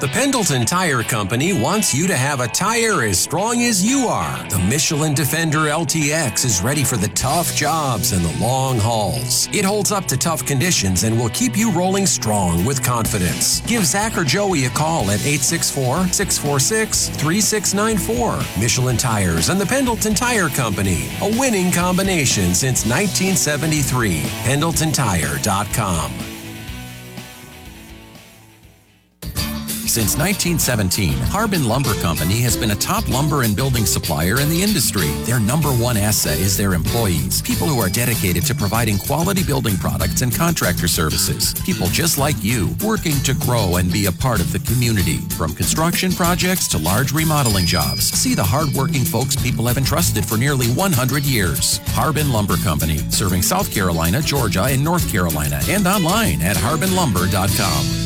[0.00, 4.36] The Pendleton Tire Company wants you to have a tire as strong as you are.
[4.48, 9.48] The Michelin Defender LTX is ready for the tough jobs and the long hauls.
[9.52, 13.60] It holds up to tough conditions and will keep you rolling strong with confidence.
[13.62, 18.60] Give Zach or Joey a call at 864 646 3694.
[18.60, 24.22] Michelin Tires and the Pendleton Tire Company, a winning combination since 1973.
[24.42, 26.33] PendletonTire.com.
[29.86, 34.62] Since 1917, Harbin Lumber Company has been a top lumber and building supplier in the
[34.62, 35.08] industry.
[35.24, 39.76] Their number one asset is their employees, people who are dedicated to providing quality building
[39.76, 41.54] products and contractor services.
[41.64, 45.18] People just like you, working to grow and be a part of the community.
[45.36, 50.36] From construction projects to large remodeling jobs, see the hardworking folks people have entrusted for
[50.36, 51.78] nearly 100 years.
[51.94, 58.03] Harbin Lumber Company, serving South Carolina, Georgia, and North Carolina, and online at harbinlumber.com.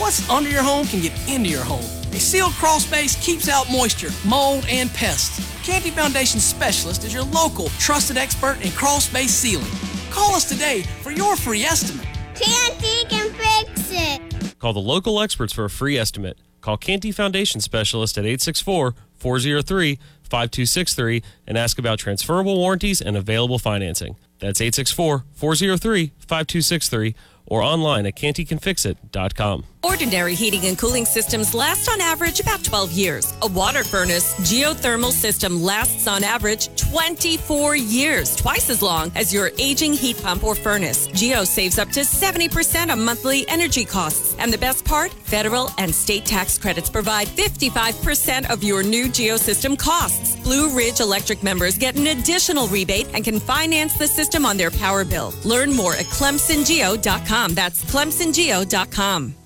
[0.00, 1.84] What's under your home can get into your home.
[2.14, 5.46] A sealed crawl space keeps out moisture, mold, and pests.
[5.62, 9.70] Canty Foundation Specialist is your local trusted expert in crawl space sealing.
[10.10, 12.06] Call us today for your free estimate.
[12.34, 14.58] Canty can fix it.
[14.58, 16.38] Call the local experts for a free estimate.
[16.62, 23.58] Call Canty Foundation Specialist at 864 403 5263 and ask about transferable warranties and available
[23.58, 24.16] financing.
[24.38, 27.14] That's 864 403 5263
[27.50, 29.64] or online at cantycanfixit.com.
[29.82, 33.32] Ordinary heating and cooling systems last on average about 12 years.
[33.40, 39.50] A water furnace geothermal system lasts on average 24 years, twice as long as your
[39.58, 41.06] aging heat pump or furnace.
[41.08, 44.36] Geo saves up to 70% on monthly energy costs.
[44.38, 45.12] And the best part?
[45.12, 50.36] Federal and state tax credits provide 55% of your new Geo system costs.
[50.36, 54.70] Blue Ridge Electric members get an additional rebate and can finance the system on their
[54.70, 55.32] power bill.
[55.44, 57.54] Learn more at clemsongeo.com.
[57.54, 59.39] That's clemsongeo.com.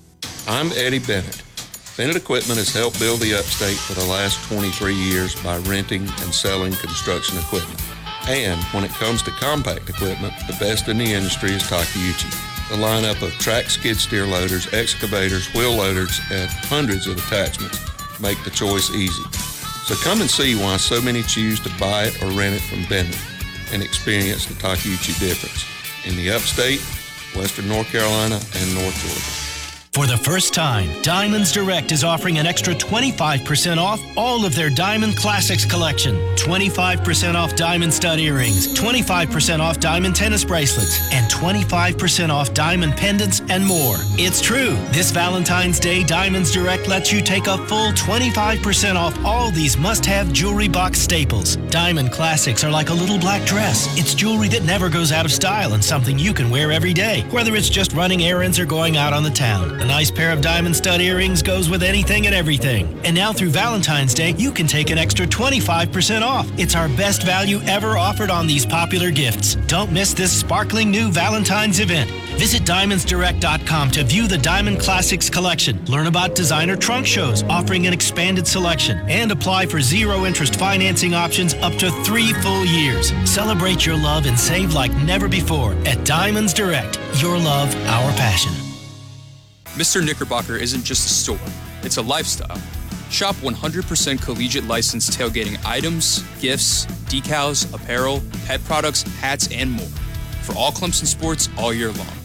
[0.47, 1.41] I'm Eddie Bennett.
[1.97, 6.35] Bennett Equipment has helped build the upstate for the last 23 years by renting and
[6.35, 7.81] selling construction equipment.
[8.29, 12.29] And when it comes to compact equipment, the best in the industry is Takeuchi.
[12.69, 17.79] The lineup of track skid steer loaders, excavators, wheel loaders, and hundreds of attachments
[18.19, 19.23] make the choice easy.
[19.85, 22.85] So come and see why so many choose to buy it or rent it from
[22.87, 23.17] Bennett
[23.71, 25.65] and experience the Takeuchi difference
[26.05, 26.81] in the upstate,
[27.35, 29.54] western North Carolina, and North Georgia.
[29.95, 34.69] For the first time, Diamonds Direct is offering an extra 25% off all of their
[34.69, 36.17] Diamond Classics collection.
[36.35, 43.39] 25% off diamond stud earrings, 25% off diamond tennis bracelets, and 25% off diamond pendants
[43.47, 43.95] and more.
[44.19, 44.75] It's true.
[44.91, 50.05] This Valentine's Day, Diamonds Direct lets you take a full 25% off all these must
[50.05, 51.55] have jewelry box staples.
[51.69, 53.97] Diamond Classics are like a little black dress.
[53.97, 57.21] It's jewelry that never goes out of style and something you can wear every day,
[57.31, 59.84] whether it's just running errands or going out on the town.
[59.85, 62.99] A nice pair of diamond stud earrings goes with anything and everything.
[63.05, 66.49] And now through Valentine's Day, you can take an extra 25% off.
[66.57, 69.53] It's our best value ever offered on these popular gifts.
[69.67, 72.09] Don't miss this sparkling new Valentine's event.
[72.39, 77.93] Visit diamondsdirect.com to view the Diamond Classics collection, learn about designer trunk shows offering an
[77.93, 83.13] expanded selection, and apply for zero interest financing options up to three full years.
[83.29, 86.99] Celebrate your love and save like never before at Diamonds Direct.
[87.21, 88.64] Your love, our passion.
[89.75, 90.03] Mr.
[90.03, 91.51] Knickerbocker isn't just a store,
[91.83, 92.57] it's a lifestyle.
[93.09, 99.87] Shop 100% collegiate licensed tailgating items, gifts, decals, apparel, pet products, hats, and more.
[100.43, 102.15] For all Clemson sports all year long.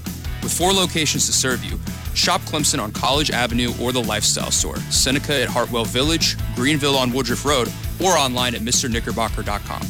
[0.45, 1.81] With four locations to serve you,
[2.15, 7.13] shop Clemson on College Avenue or the Lifestyle Store, Seneca at Hartwell Village, Greenville on
[7.13, 7.69] Woodruff Road,
[8.01, 9.83] or online at MrKnickerbocker.com.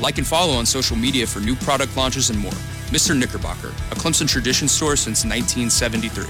[0.00, 2.52] Like and follow on social media for new product launches and more.
[2.88, 3.14] Mr.
[3.14, 6.24] Knickerbocker, a Clemson tradition store since 1973.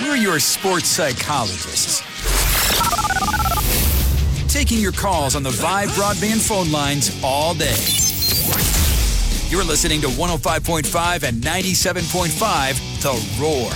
[0.00, 2.02] We're your sports psychologists.
[4.52, 7.74] Taking your calls on the Vibe broadband phone lines all day.
[9.48, 13.70] You're listening to 105.5 and 97.5 The Roar.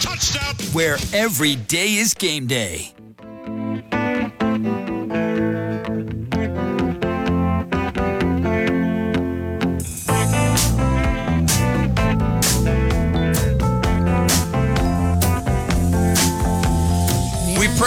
[0.00, 0.54] Touchdown!
[0.74, 2.94] Where every day is game day.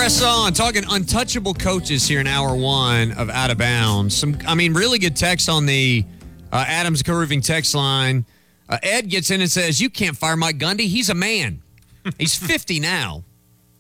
[0.08, 4.16] Press on, talking untouchable coaches here in hour one of Out of Bounds.
[4.16, 6.06] Some, I mean, really good text on the
[6.50, 8.26] uh, Adams Co-Roofing text line.
[8.70, 10.88] Uh, Ed gets in and says, "You can't fire Mike Gundy.
[10.88, 11.62] He's a man.
[12.18, 13.26] He's 50 now.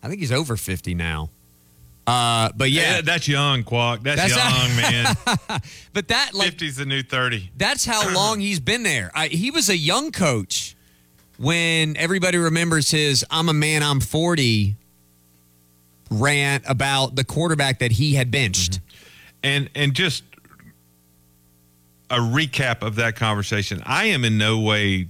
[0.04, 1.30] I think he's over 50 now.
[2.06, 4.02] Uh, but yeah, Yeah, that's young, Quack.
[4.04, 5.16] That's, That's young,
[5.48, 5.62] man.
[5.94, 7.52] but that like 50's the new 30.
[7.56, 9.12] That's how long he's been there.
[9.16, 10.76] I, he was a young coach
[11.38, 14.76] when everybody remembers his "I'm a man, I'm 40"
[16.10, 18.74] rant about the quarterback that he had benched.
[18.74, 18.84] Mm-hmm.
[19.44, 20.24] And and just
[22.10, 23.82] a recap of that conversation.
[23.86, 25.10] I am in no way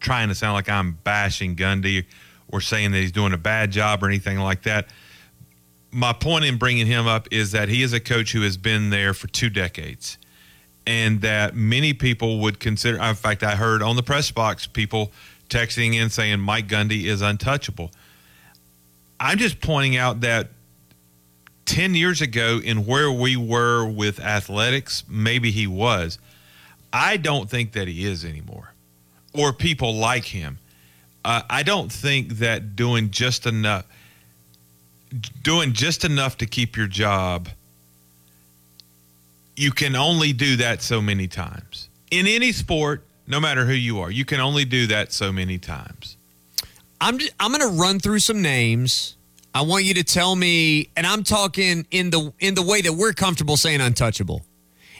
[0.00, 2.06] trying to sound like I'm bashing Gundy
[2.48, 4.88] or saying that he's doing a bad job or anything like that.
[5.92, 8.90] My point in bringing him up is that he is a coach who has been
[8.90, 10.18] there for two decades,
[10.86, 12.98] and that many people would consider.
[13.02, 15.12] In fact, I heard on the press box people
[15.48, 17.90] texting in saying Mike Gundy is untouchable.
[19.20, 20.48] I'm just pointing out that
[21.66, 26.18] 10 years ago, in where we were with athletics, maybe he was.
[26.92, 28.72] I don't think that he is anymore,
[29.32, 30.58] or people like him.
[31.24, 33.84] Uh, I don't think that doing just enough,
[35.42, 37.50] doing just enough to keep your job,
[39.54, 41.88] you can only do that so many times.
[42.10, 45.58] In any sport, no matter who you are, you can only do that so many
[45.58, 46.16] times.
[47.00, 49.16] I'm just, I'm going to run through some names.
[49.54, 52.92] I want you to tell me, and I'm talking in the in the way that
[52.92, 54.44] we're comfortable saying untouchable.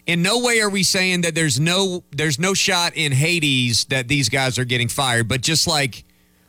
[0.06, 4.08] In no way are we saying that there's no there's no shot in Hades that
[4.08, 6.04] these guys are getting fired, but just like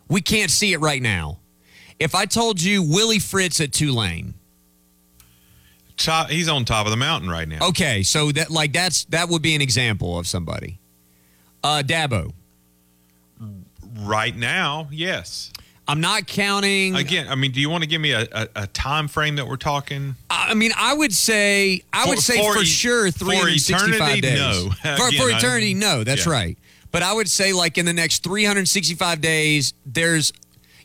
[0.07, 1.39] we can't see it right now.
[1.99, 4.33] If I told you Willie Fritz at Tulane,
[5.97, 7.67] Top, he's on top of the mountain right now.
[7.67, 10.79] okay, so that like that's that would be an example of somebody.
[11.63, 12.33] Uh, Dabo,
[13.99, 15.51] Right now, yes.
[15.87, 16.95] I'm not counting.
[16.95, 19.47] Again, I mean, do you want to give me a, a, a time frame that
[19.47, 20.15] we're talking?
[20.29, 24.21] I mean, I would say I would For- say for, for e- sure 365 eternity,
[24.21, 24.39] days.
[24.39, 24.69] no.
[24.69, 26.03] For, Again, for I- eternity, no.
[26.03, 26.31] That's yeah.
[26.31, 26.57] right.
[26.91, 30.31] But I would say like in the next 365 days, there's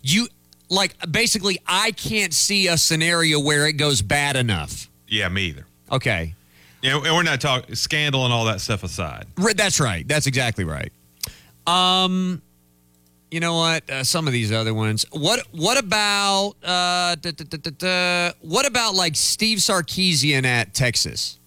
[0.03, 0.29] you
[0.71, 4.89] like basically I can't see a scenario where it goes bad enough.
[5.07, 5.67] Yeah, me either.
[5.93, 6.35] Okay.
[6.83, 9.27] Yeah, and we're not talking scandal and all that stuff aside.
[9.37, 10.07] That's right.
[10.09, 10.91] That's exactly right.
[11.67, 12.43] Um,
[13.31, 13.89] you know what?
[13.91, 15.05] Uh, some of these other ones.
[15.11, 21.39] What What about uh, da, da, da, what about like Steve Sarkisian at Texas?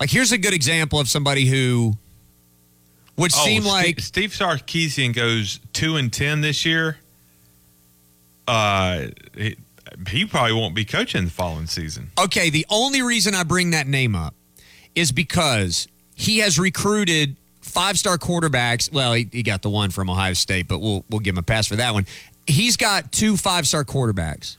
[0.00, 1.96] Like, here's a good example of somebody who
[3.16, 6.96] would Oh, seem Steve- like Steve Sarkisian goes two and ten this year.
[8.48, 9.06] Uh,
[9.36, 9.56] he,
[10.08, 12.10] he probably won't be coaching the following season.
[12.18, 12.50] okay.
[12.50, 14.34] The only reason I bring that name up
[14.94, 17.36] is because he has recruited
[17.72, 18.92] five star quarterbacks.
[18.92, 21.42] Well, he, he got the one from Ohio State, but we'll we'll give him a
[21.42, 22.06] pass for that one.
[22.46, 24.56] He's got two five star quarterbacks.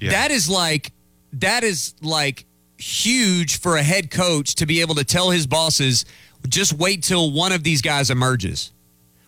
[0.00, 0.92] That is like
[1.34, 2.44] that is like
[2.78, 6.04] huge for a head coach to be able to tell his bosses,
[6.48, 8.72] just wait till one of these guys emerges.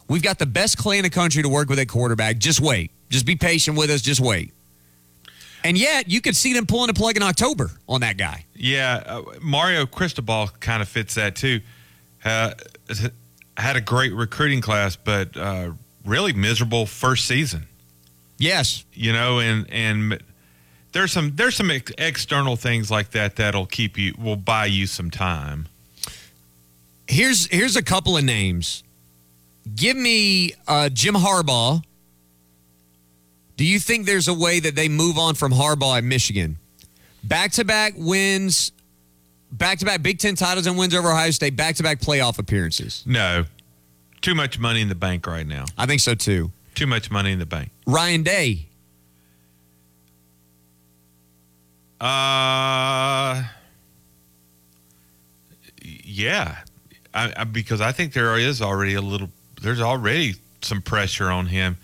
[0.08, 2.38] We've got the best clay in the country to work with at quarterback.
[2.38, 2.90] Just wait.
[3.10, 4.00] Just be patient with us.
[4.00, 4.52] Just wait.
[5.64, 8.44] And yet, you could see them pulling a plug in October on that guy.
[8.54, 11.60] Yeah, uh, Mario Cristobal kind of fits that too.
[12.24, 12.52] Uh,
[13.56, 15.70] had a great recruiting class, but uh,
[16.04, 17.66] really miserable first season.
[18.38, 20.22] Yes, you know, and and
[20.92, 24.86] there's some there's some ex- external things like that that'll keep you will buy you
[24.86, 25.66] some time.
[27.06, 28.84] Here's here's a couple of names.
[29.74, 31.82] Give me uh, Jim Harbaugh.
[33.56, 36.58] Do you think there's a way that they move on from Harbaugh at Michigan?
[37.24, 38.70] Back to back wins,
[39.50, 42.38] back to back Big Ten titles and wins over Ohio State, back to back playoff
[42.38, 43.02] appearances.
[43.06, 43.44] No,
[44.20, 45.64] too much money in the bank right now.
[45.76, 46.50] I think so too.
[46.74, 47.70] Too much money in the bank.
[47.86, 48.66] Ryan Day.
[52.00, 53.42] Uh,
[55.82, 56.58] yeah,
[57.12, 59.30] I, I, because I think there is already a little.
[59.60, 61.76] There's already some pressure on him.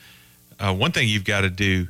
[0.61, 1.89] Uh, one thing you've got to do.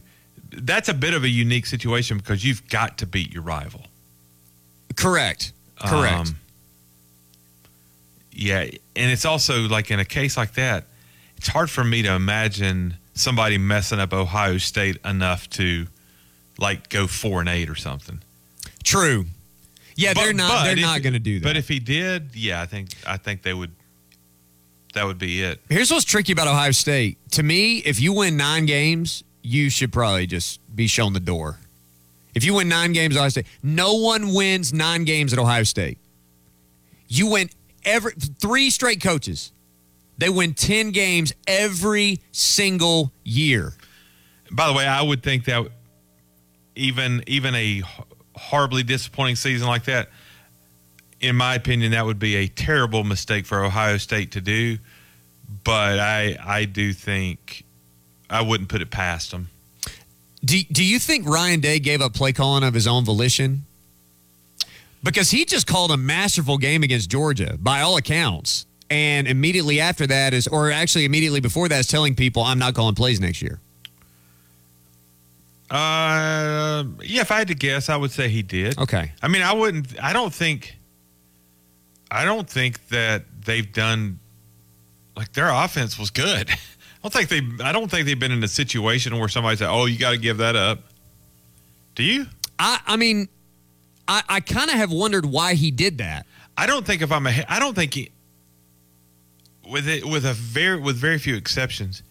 [0.57, 3.83] That's a bit of a unique situation because you've got to beat your rival.
[4.97, 5.53] Correct.
[5.81, 6.29] Correct.
[6.29, 6.37] Um,
[8.33, 10.85] yeah, and it's also like in a case like that,
[11.37, 15.87] it's hard for me to imagine somebody messing up Ohio State enough to
[16.59, 18.21] like go four and eight or something.
[18.83, 19.27] True.
[19.97, 20.65] Yeah, But- they're not.
[20.65, 21.45] They're not going to do that.
[21.47, 23.71] But if he did, yeah, I think I think they would.
[24.95, 25.61] That would be it.
[25.69, 27.19] Here's what's tricky about Ohio State.
[27.33, 31.59] To me, if you win nine games, you should probably just be shown the door.
[32.35, 35.63] If you win nine games at Ohio State, no one wins nine games at Ohio
[35.63, 35.99] State.
[37.09, 37.49] You win
[37.85, 39.53] every three straight coaches.
[40.19, 43.73] They win 10 games every single year.
[44.51, 45.67] By the way, I would think that
[46.77, 47.83] even even a
[48.37, 50.09] horribly disappointing season like that,
[51.21, 54.79] in my opinion, that would be a terrible mistake for Ohio State to do.
[55.65, 57.65] But I I do think
[58.31, 59.49] I wouldn't put it past them.
[60.45, 63.65] Do, do you think Ryan Day gave up play calling of his own volition?
[65.03, 68.67] Because he just called a masterful game against Georgia, by all accounts.
[68.91, 72.75] And immediately after that is, or actually immediately before that, is telling people, I'm not
[72.75, 73.61] calling plays next year.
[75.71, 78.79] Uh, yeah, if I had to guess, I would say he did.
[78.79, 79.13] Okay.
[79.23, 80.03] I mean, I wouldn't.
[80.03, 80.77] I don't think.
[82.11, 84.21] I don't think that they've done.
[85.17, 86.51] Like their offense was good.
[87.05, 87.65] I don't think they.
[87.65, 90.17] I don't think they've been in a situation where somebody said, "Oh, you got to
[90.17, 90.79] give that up."
[91.95, 92.25] Do you?
[92.59, 93.29] I, I mean,
[94.09, 96.25] I, I kind of have wondered why he did that.
[96.57, 97.45] I don't think if I'm a.
[97.47, 98.11] I don't think he.
[99.71, 102.03] With it, with a very with very few exceptions,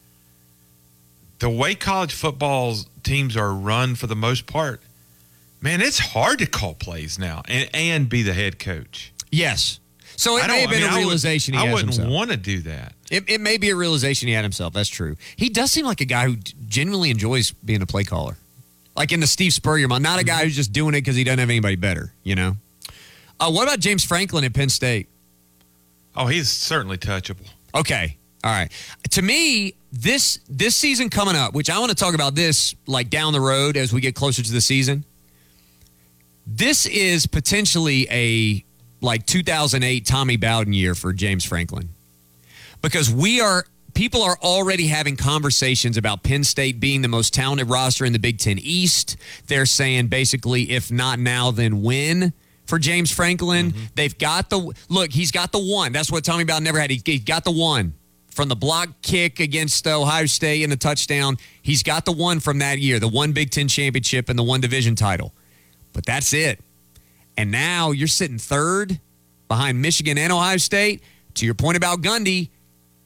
[1.40, 4.80] the way college football's teams are run for the most part,
[5.60, 9.12] man, it's hard to call plays now and and be the head coach.
[9.32, 9.80] Yes.
[10.16, 12.08] So it may have don't- I been mean, a I would- realization he I wouldn't
[12.10, 12.94] want to do that.
[13.12, 14.74] It, it may be a realization he had himself.
[14.74, 15.18] That's true.
[15.36, 16.38] He does seem like a guy who
[16.68, 18.38] genuinely enjoys being a play caller.
[18.96, 21.24] Like in the Steve Spurrier mind, not a guy who's just doing it because he
[21.24, 22.58] doesn't have anybody better, you know?
[23.40, 25.08] Uh, what about James Franklin at Penn State?
[26.16, 27.48] Oh, he's certainly touchable.
[27.74, 28.18] Okay.
[28.44, 28.72] All right.
[29.12, 33.10] To me, this this season coming up, which I want to talk about this like
[33.10, 35.06] down the road as we get closer to the season.
[36.46, 38.64] This is potentially a
[39.04, 41.90] like 2008 Tommy Bowden year for James Franklin.
[42.82, 47.70] Because we are people are already having conversations about Penn State being the most talented
[47.70, 49.18] roster in the Big 10 East.
[49.48, 52.34] They're saying basically if not now then when
[52.66, 53.72] for James Franklin.
[53.72, 53.86] Mm-hmm.
[53.96, 55.92] They've got the look, he's got the one.
[55.92, 56.90] That's what Tommy Bowden never had.
[56.90, 57.94] He, he got the one
[58.30, 61.38] from the block kick against Ohio State in the touchdown.
[61.62, 64.62] He's got the one from that year, the one Big Ten championship and the one
[64.62, 65.34] division title.
[65.94, 66.60] But that's it.
[67.38, 69.00] And now you're sitting third
[69.48, 71.02] behind Michigan and Ohio State.
[71.36, 72.50] To your point about Gundy,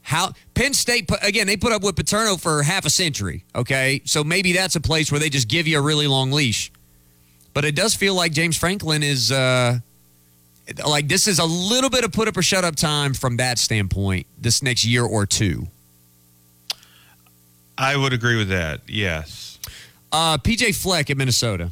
[0.02, 3.46] how Penn State put, again they put up with Paterno for half a century.
[3.56, 6.72] Okay, so maybe that's a place where they just give you a really long leash.
[7.54, 9.80] But it does feel like James Franklin is uh,
[10.86, 13.58] like this is a little bit of put up or shut up time from that
[13.58, 14.28] standpoint.
[14.38, 15.68] This next year or two.
[17.78, 18.82] I would agree with that.
[18.88, 19.60] Yes.
[20.12, 21.72] Uh, PJ Fleck at Minnesota.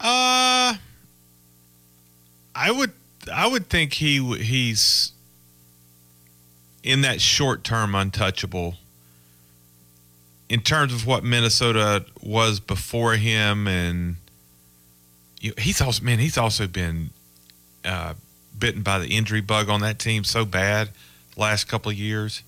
[0.00, 0.74] Uh,
[2.54, 2.92] I would
[3.32, 5.12] I would think he he's
[6.82, 8.76] in that short term untouchable.
[10.48, 14.16] In terms of what Minnesota was before him, and
[15.40, 17.10] you he's also man he's also been
[17.84, 18.14] uh,
[18.58, 20.90] bitten by the injury bug on that team so bad
[21.36, 22.42] last couple of years.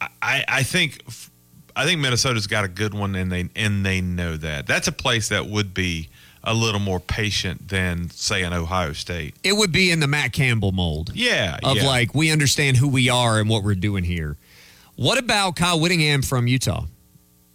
[0.00, 1.02] I, I, I think
[1.74, 4.66] I think Minnesota's got a good one, and they and they know that.
[4.66, 6.08] That's a place that would be
[6.44, 9.34] a little more patient than say an Ohio State.
[9.44, 11.12] It would be in the Matt Campbell mold.
[11.14, 11.86] Yeah, Of yeah.
[11.86, 14.36] like we understand who we are and what we're doing here.
[14.96, 16.86] What about Kyle Whittingham from Utah?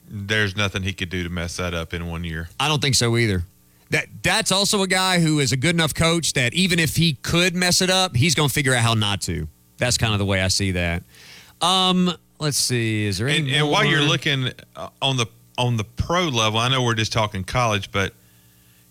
[0.09, 2.49] There's nothing he could do to mess that up in one year.
[2.59, 3.43] I don't think so either.
[3.89, 7.13] That that's also a guy who is a good enough coach that even if he
[7.15, 9.47] could mess it up, he's going to figure out how not to.
[9.77, 11.03] That's kind of the way I see that.
[11.61, 13.05] Um, let's see.
[13.05, 15.27] Is there any And, and while you're looking uh, on the
[15.57, 18.13] on the pro level, I know we're just talking college, but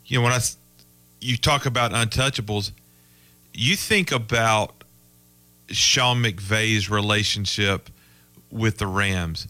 [0.07, 0.41] you know when I
[1.21, 2.73] you talk about untouchables,
[3.53, 4.85] you think about
[5.69, 7.91] Sean McVay's relationship
[8.51, 9.49] with the Rams.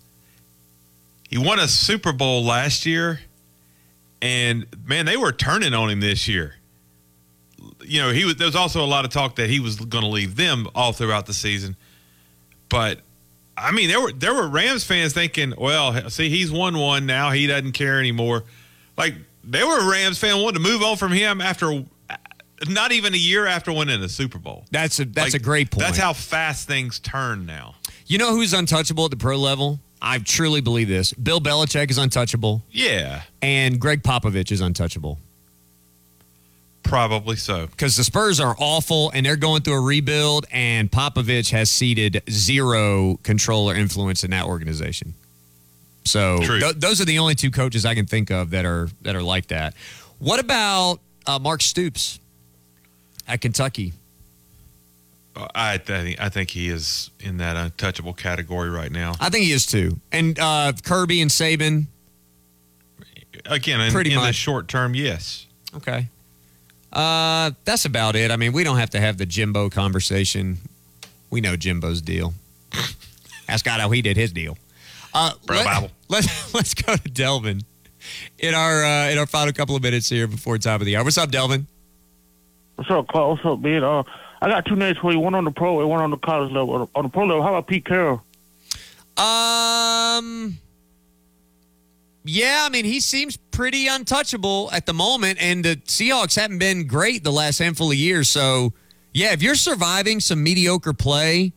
[1.28, 3.20] He won a Super Bowl last year,
[4.22, 6.54] and man, they were turning on him this year.
[7.84, 8.36] You know, he was.
[8.36, 10.92] There was also a lot of talk that he was going to leave them all
[10.92, 11.76] throughout the season,
[12.68, 13.00] but
[13.56, 17.30] I mean, there were there were Rams fans thinking, well, see, he's won one now.
[17.30, 18.44] He doesn't care anymore.
[18.96, 21.84] Like there were Rams fans wanting to move on from him after
[22.68, 24.64] not even a year after winning the Super Bowl.
[24.70, 25.86] That's a that's Like, a great point.
[25.86, 27.74] That's how fast things turn now.
[28.06, 29.80] You know who's untouchable at the pro level?
[30.00, 31.12] I truly believe this.
[31.14, 35.18] Bill Belichick is untouchable, Yeah, and Gregg Popovich is untouchable.
[36.86, 37.66] Probably so.
[37.66, 42.22] because the Spurs are awful and they're going through a rebuild, and Popovich has ceded
[42.30, 45.14] zero control or influence in that organization.
[46.04, 49.16] So th- those are the only two coaches I can think of that are that
[49.16, 49.74] are like that.
[50.18, 52.20] What about uh, Mark Stoops
[53.26, 53.92] at Kentucky?
[55.54, 59.14] I think I think he is in that untouchable category right now.
[59.20, 59.98] I think he is too.
[60.12, 61.86] And uh, Kirby and Saban.
[63.44, 65.46] Again, in, Pretty in the short term, yes.
[65.74, 66.08] Okay.
[66.96, 68.30] Uh, that's about it.
[68.30, 70.56] I mean, we don't have to have the Jimbo conversation.
[71.28, 72.32] We know Jimbo's deal.
[73.48, 74.56] Ask God how he did his deal.
[75.12, 75.90] Uh, Bro Bible.
[76.08, 77.62] Let's let's go to Delvin
[78.38, 81.02] in our uh, in our final couple of minutes here before top of the hour.
[81.02, 81.66] What's up, Delvin?
[82.76, 83.30] What's up, Clark?
[83.30, 83.82] What's up, man?
[83.82, 84.04] Uh,
[84.40, 85.18] I got two names for you.
[85.18, 86.88] One on the pro and one on the college level.
[86.94, 88.22] On the pro level, how about Pete Carroll?
[89.16, 90.58] Um.
[92.28, 96.86] Yeah, I mean, he seems pretty untouchable at the moment, and the Seahawks haven't been
[96.86, 98.28] great the last handful of years.
[98.28, 98.72] So,
[99.12, 101.52] yeah, if you're surviving some mediocre play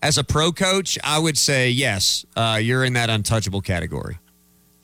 [0.00, 4.18] as a pro coach, I would say yes, uh, you're in that untouchable category.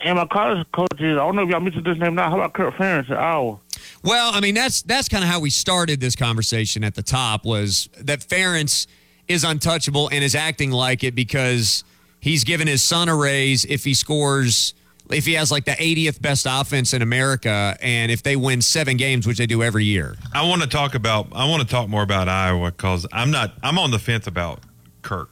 [0.01, 2.31] And my college coach is, I don't know if y'all mentioned this name now.
[2.31, 3.59] How about Kirk Ferentz at Iowa?
[4.05, 7.45] Well, I mean, that's that's kind of how we started this conversation at the top
[7.45, 8.87] was that Ferentz
[9.27, 11.83] is untouchable and is acting like it because
[12.21, 14.75] he's given his son a raise if he scores
[15.11, 18.97] if he has like the 80th best offense in America and if they win 7
[18.97, 20.17] games which they do every year.
[20.35, 21.29] I want to talk about.
[21.33, 23.53] I want to talk more about Iowa because I'm not.
[23.63, 24.61] I'm on the fence about
[25.03, 25.31] Kirk.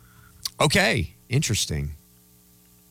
[0.61, 1.91] Okay, interesting.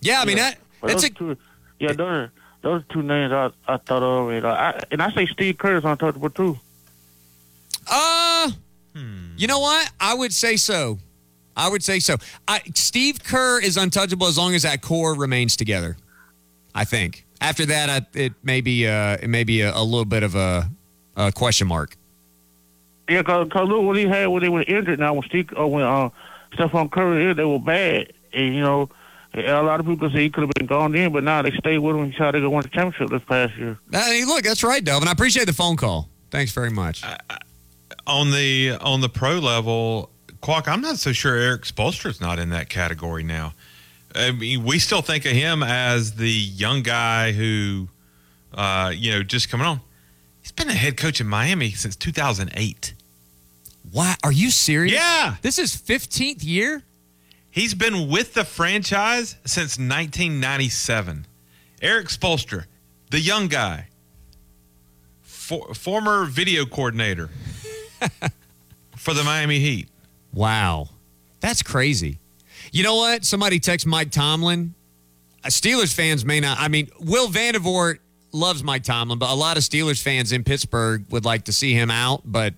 [0.01, 1.37] Yeah, I mean that But that's those a two,
[1.79, 2.31] yeah, those are,
[2.61, 4.29] those two names I, I thought of.
[4.29, 6.59] And, I, and I say Steve Kerr is untouchable too.
[7.89, 8.51] Uh,
[9.37, 9.91] you know what?
[9.99, 10.99] I would say so.
[11.57, 12.17] I would say so.
[12.47, 15.97] I, Steve Kerr is untouchable as long as that core remains together.
[16.75, 17.25] I think.
[17.41, 20.35] After that, I, it may be uh, it may be a, a little bit of
[20.35, 20.69] a,
[21.15, 21.97] a question mark.
[23.09, 24.99] Yeah, cause, cause look what he had when they were injured.
[24.99, 26.09] Now when Steve, uh, when uh,
[26.53, 28.89] Stephen Curry, they were bad, and you know,
[29.33, 31.79] a lot of people say he could have been gone in, but now they stayed
[31.79, 33.77] with him and tried to win the championship this past year.
[33.91, 35.07] Hey, look, that's right, Delvin.
[35.07, 36.09] I appreciate the phone call.
[36.31, 37.03] Thanks very much.
[38.07, 40.09] on the on the pro level,
[40.41, 43.53] Quack, I'm not so sure Erik Spoelstra's not in that category now.
[44.15, 47.89] I mean, we still think of him as the young guy who,
[48.53, 49.81] uh, you know, just coming on.
[50.41, 52.93] He's been a head coach in Miami since 2008.
[53.91, 54.17] What?
[54.23, 54.93] Are you serious?
[54.93, 55.35] Yeah.
[55.41, 56.83] This is 15th year?
[57.49, 61.25] He's been with the franchise since 1997.
[61.81, 62.65] Erik Spoelstra,
[63.11, 63.87] the young guy,
[65.21, 67.29] for, former video coordinator
[68.97, 69.87] for the Miami Heat.
[70.33, 70.89] Wow.
[71.39, 72.19] That's crazy.
[72.75, 73.23] You know what?
[73.23, 74.73] Somebody text Mike Tomlin.
[75.41, 76.59] Uh, Steelers fans may not.
[76.59, 77.99] I mean, Will Vandervoort
[78.33, 81.73] loves Mike Tomlin, but a lot of Steelers fans in Pittsburgh would like to see
[81.73, 82.53] him out, but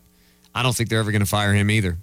[0.55, 1.97] I don't think they're ever going to fire him either.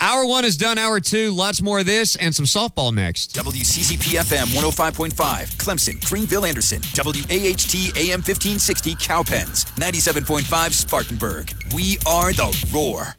[0.00, 0.78] Hour one is done.
[0.78, 3.36] Hour two, lots more of this and some softball next.
[3.36, 5.12] WCCP FM 105.5,
[5.54, 11.54] Clemson, Greenville, Anderson, WAHT AM 1560, Cowpens, 97.5, Spartanburg.
[11.72, 13.14] We are the Roar.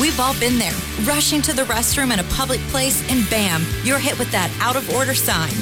[0.00, 0.72] We've all been there,
[1.02, 4.74] rushing to the restroom in a public place, and bam, you're hit with that out
[4.74, 5.52] of order sign.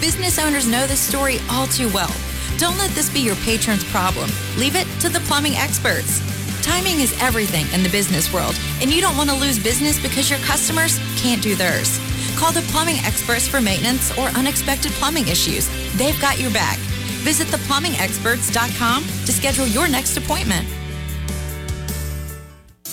[0.00, 2.14] Business owners know this story all too well.
[2.58, 4.30] Don't let this be your patron's problem.
[4.56, 6.22] Leave it to the plumbing experts.
[6.62, 10.30] Timing is everything in the business world, and you don't want to lose business because
[10.30, 11.98] your customers can't do theirs.
[12.36, 15.68] Call the plumbing experts for maintenance or unexpected plumbing issues.
[15.96, 16.78] They've got your back.
[17.26, 20.68] Visit theplumbingexperts.com to schedule your next appointment.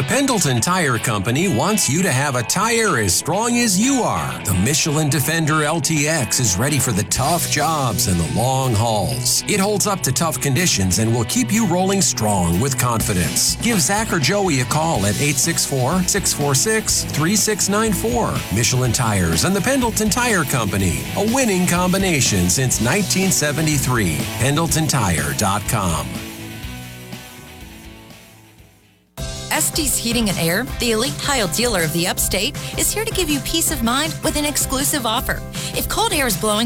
[0.00, 4.42] The Pendleton Tire Company wants you to have a tire as strong as you are.
[4.44, 9.44] The Michelin Defender LTX is ready for the tough jobs and the long hauls.
[9.46, 13.56] It holds up to tough conditions and will keep you rolling strong with confidence.
[13.56, 18.56] Give Zach or Joey a call at 864 646 3694.
[18.56, 24.16] Michelin Tires and the Pendleton Tire Company, a winning combination since 1973.
[24.16, 26.29] PendletonTire.com.
[29.50, 33.28] Estes Heating and Air, the elite tile dealer of the upstate, is here to give
[33.28, 35.42] you peace of mind with an exclusive offer.
[35.76, 36.58] If cold air is blowing,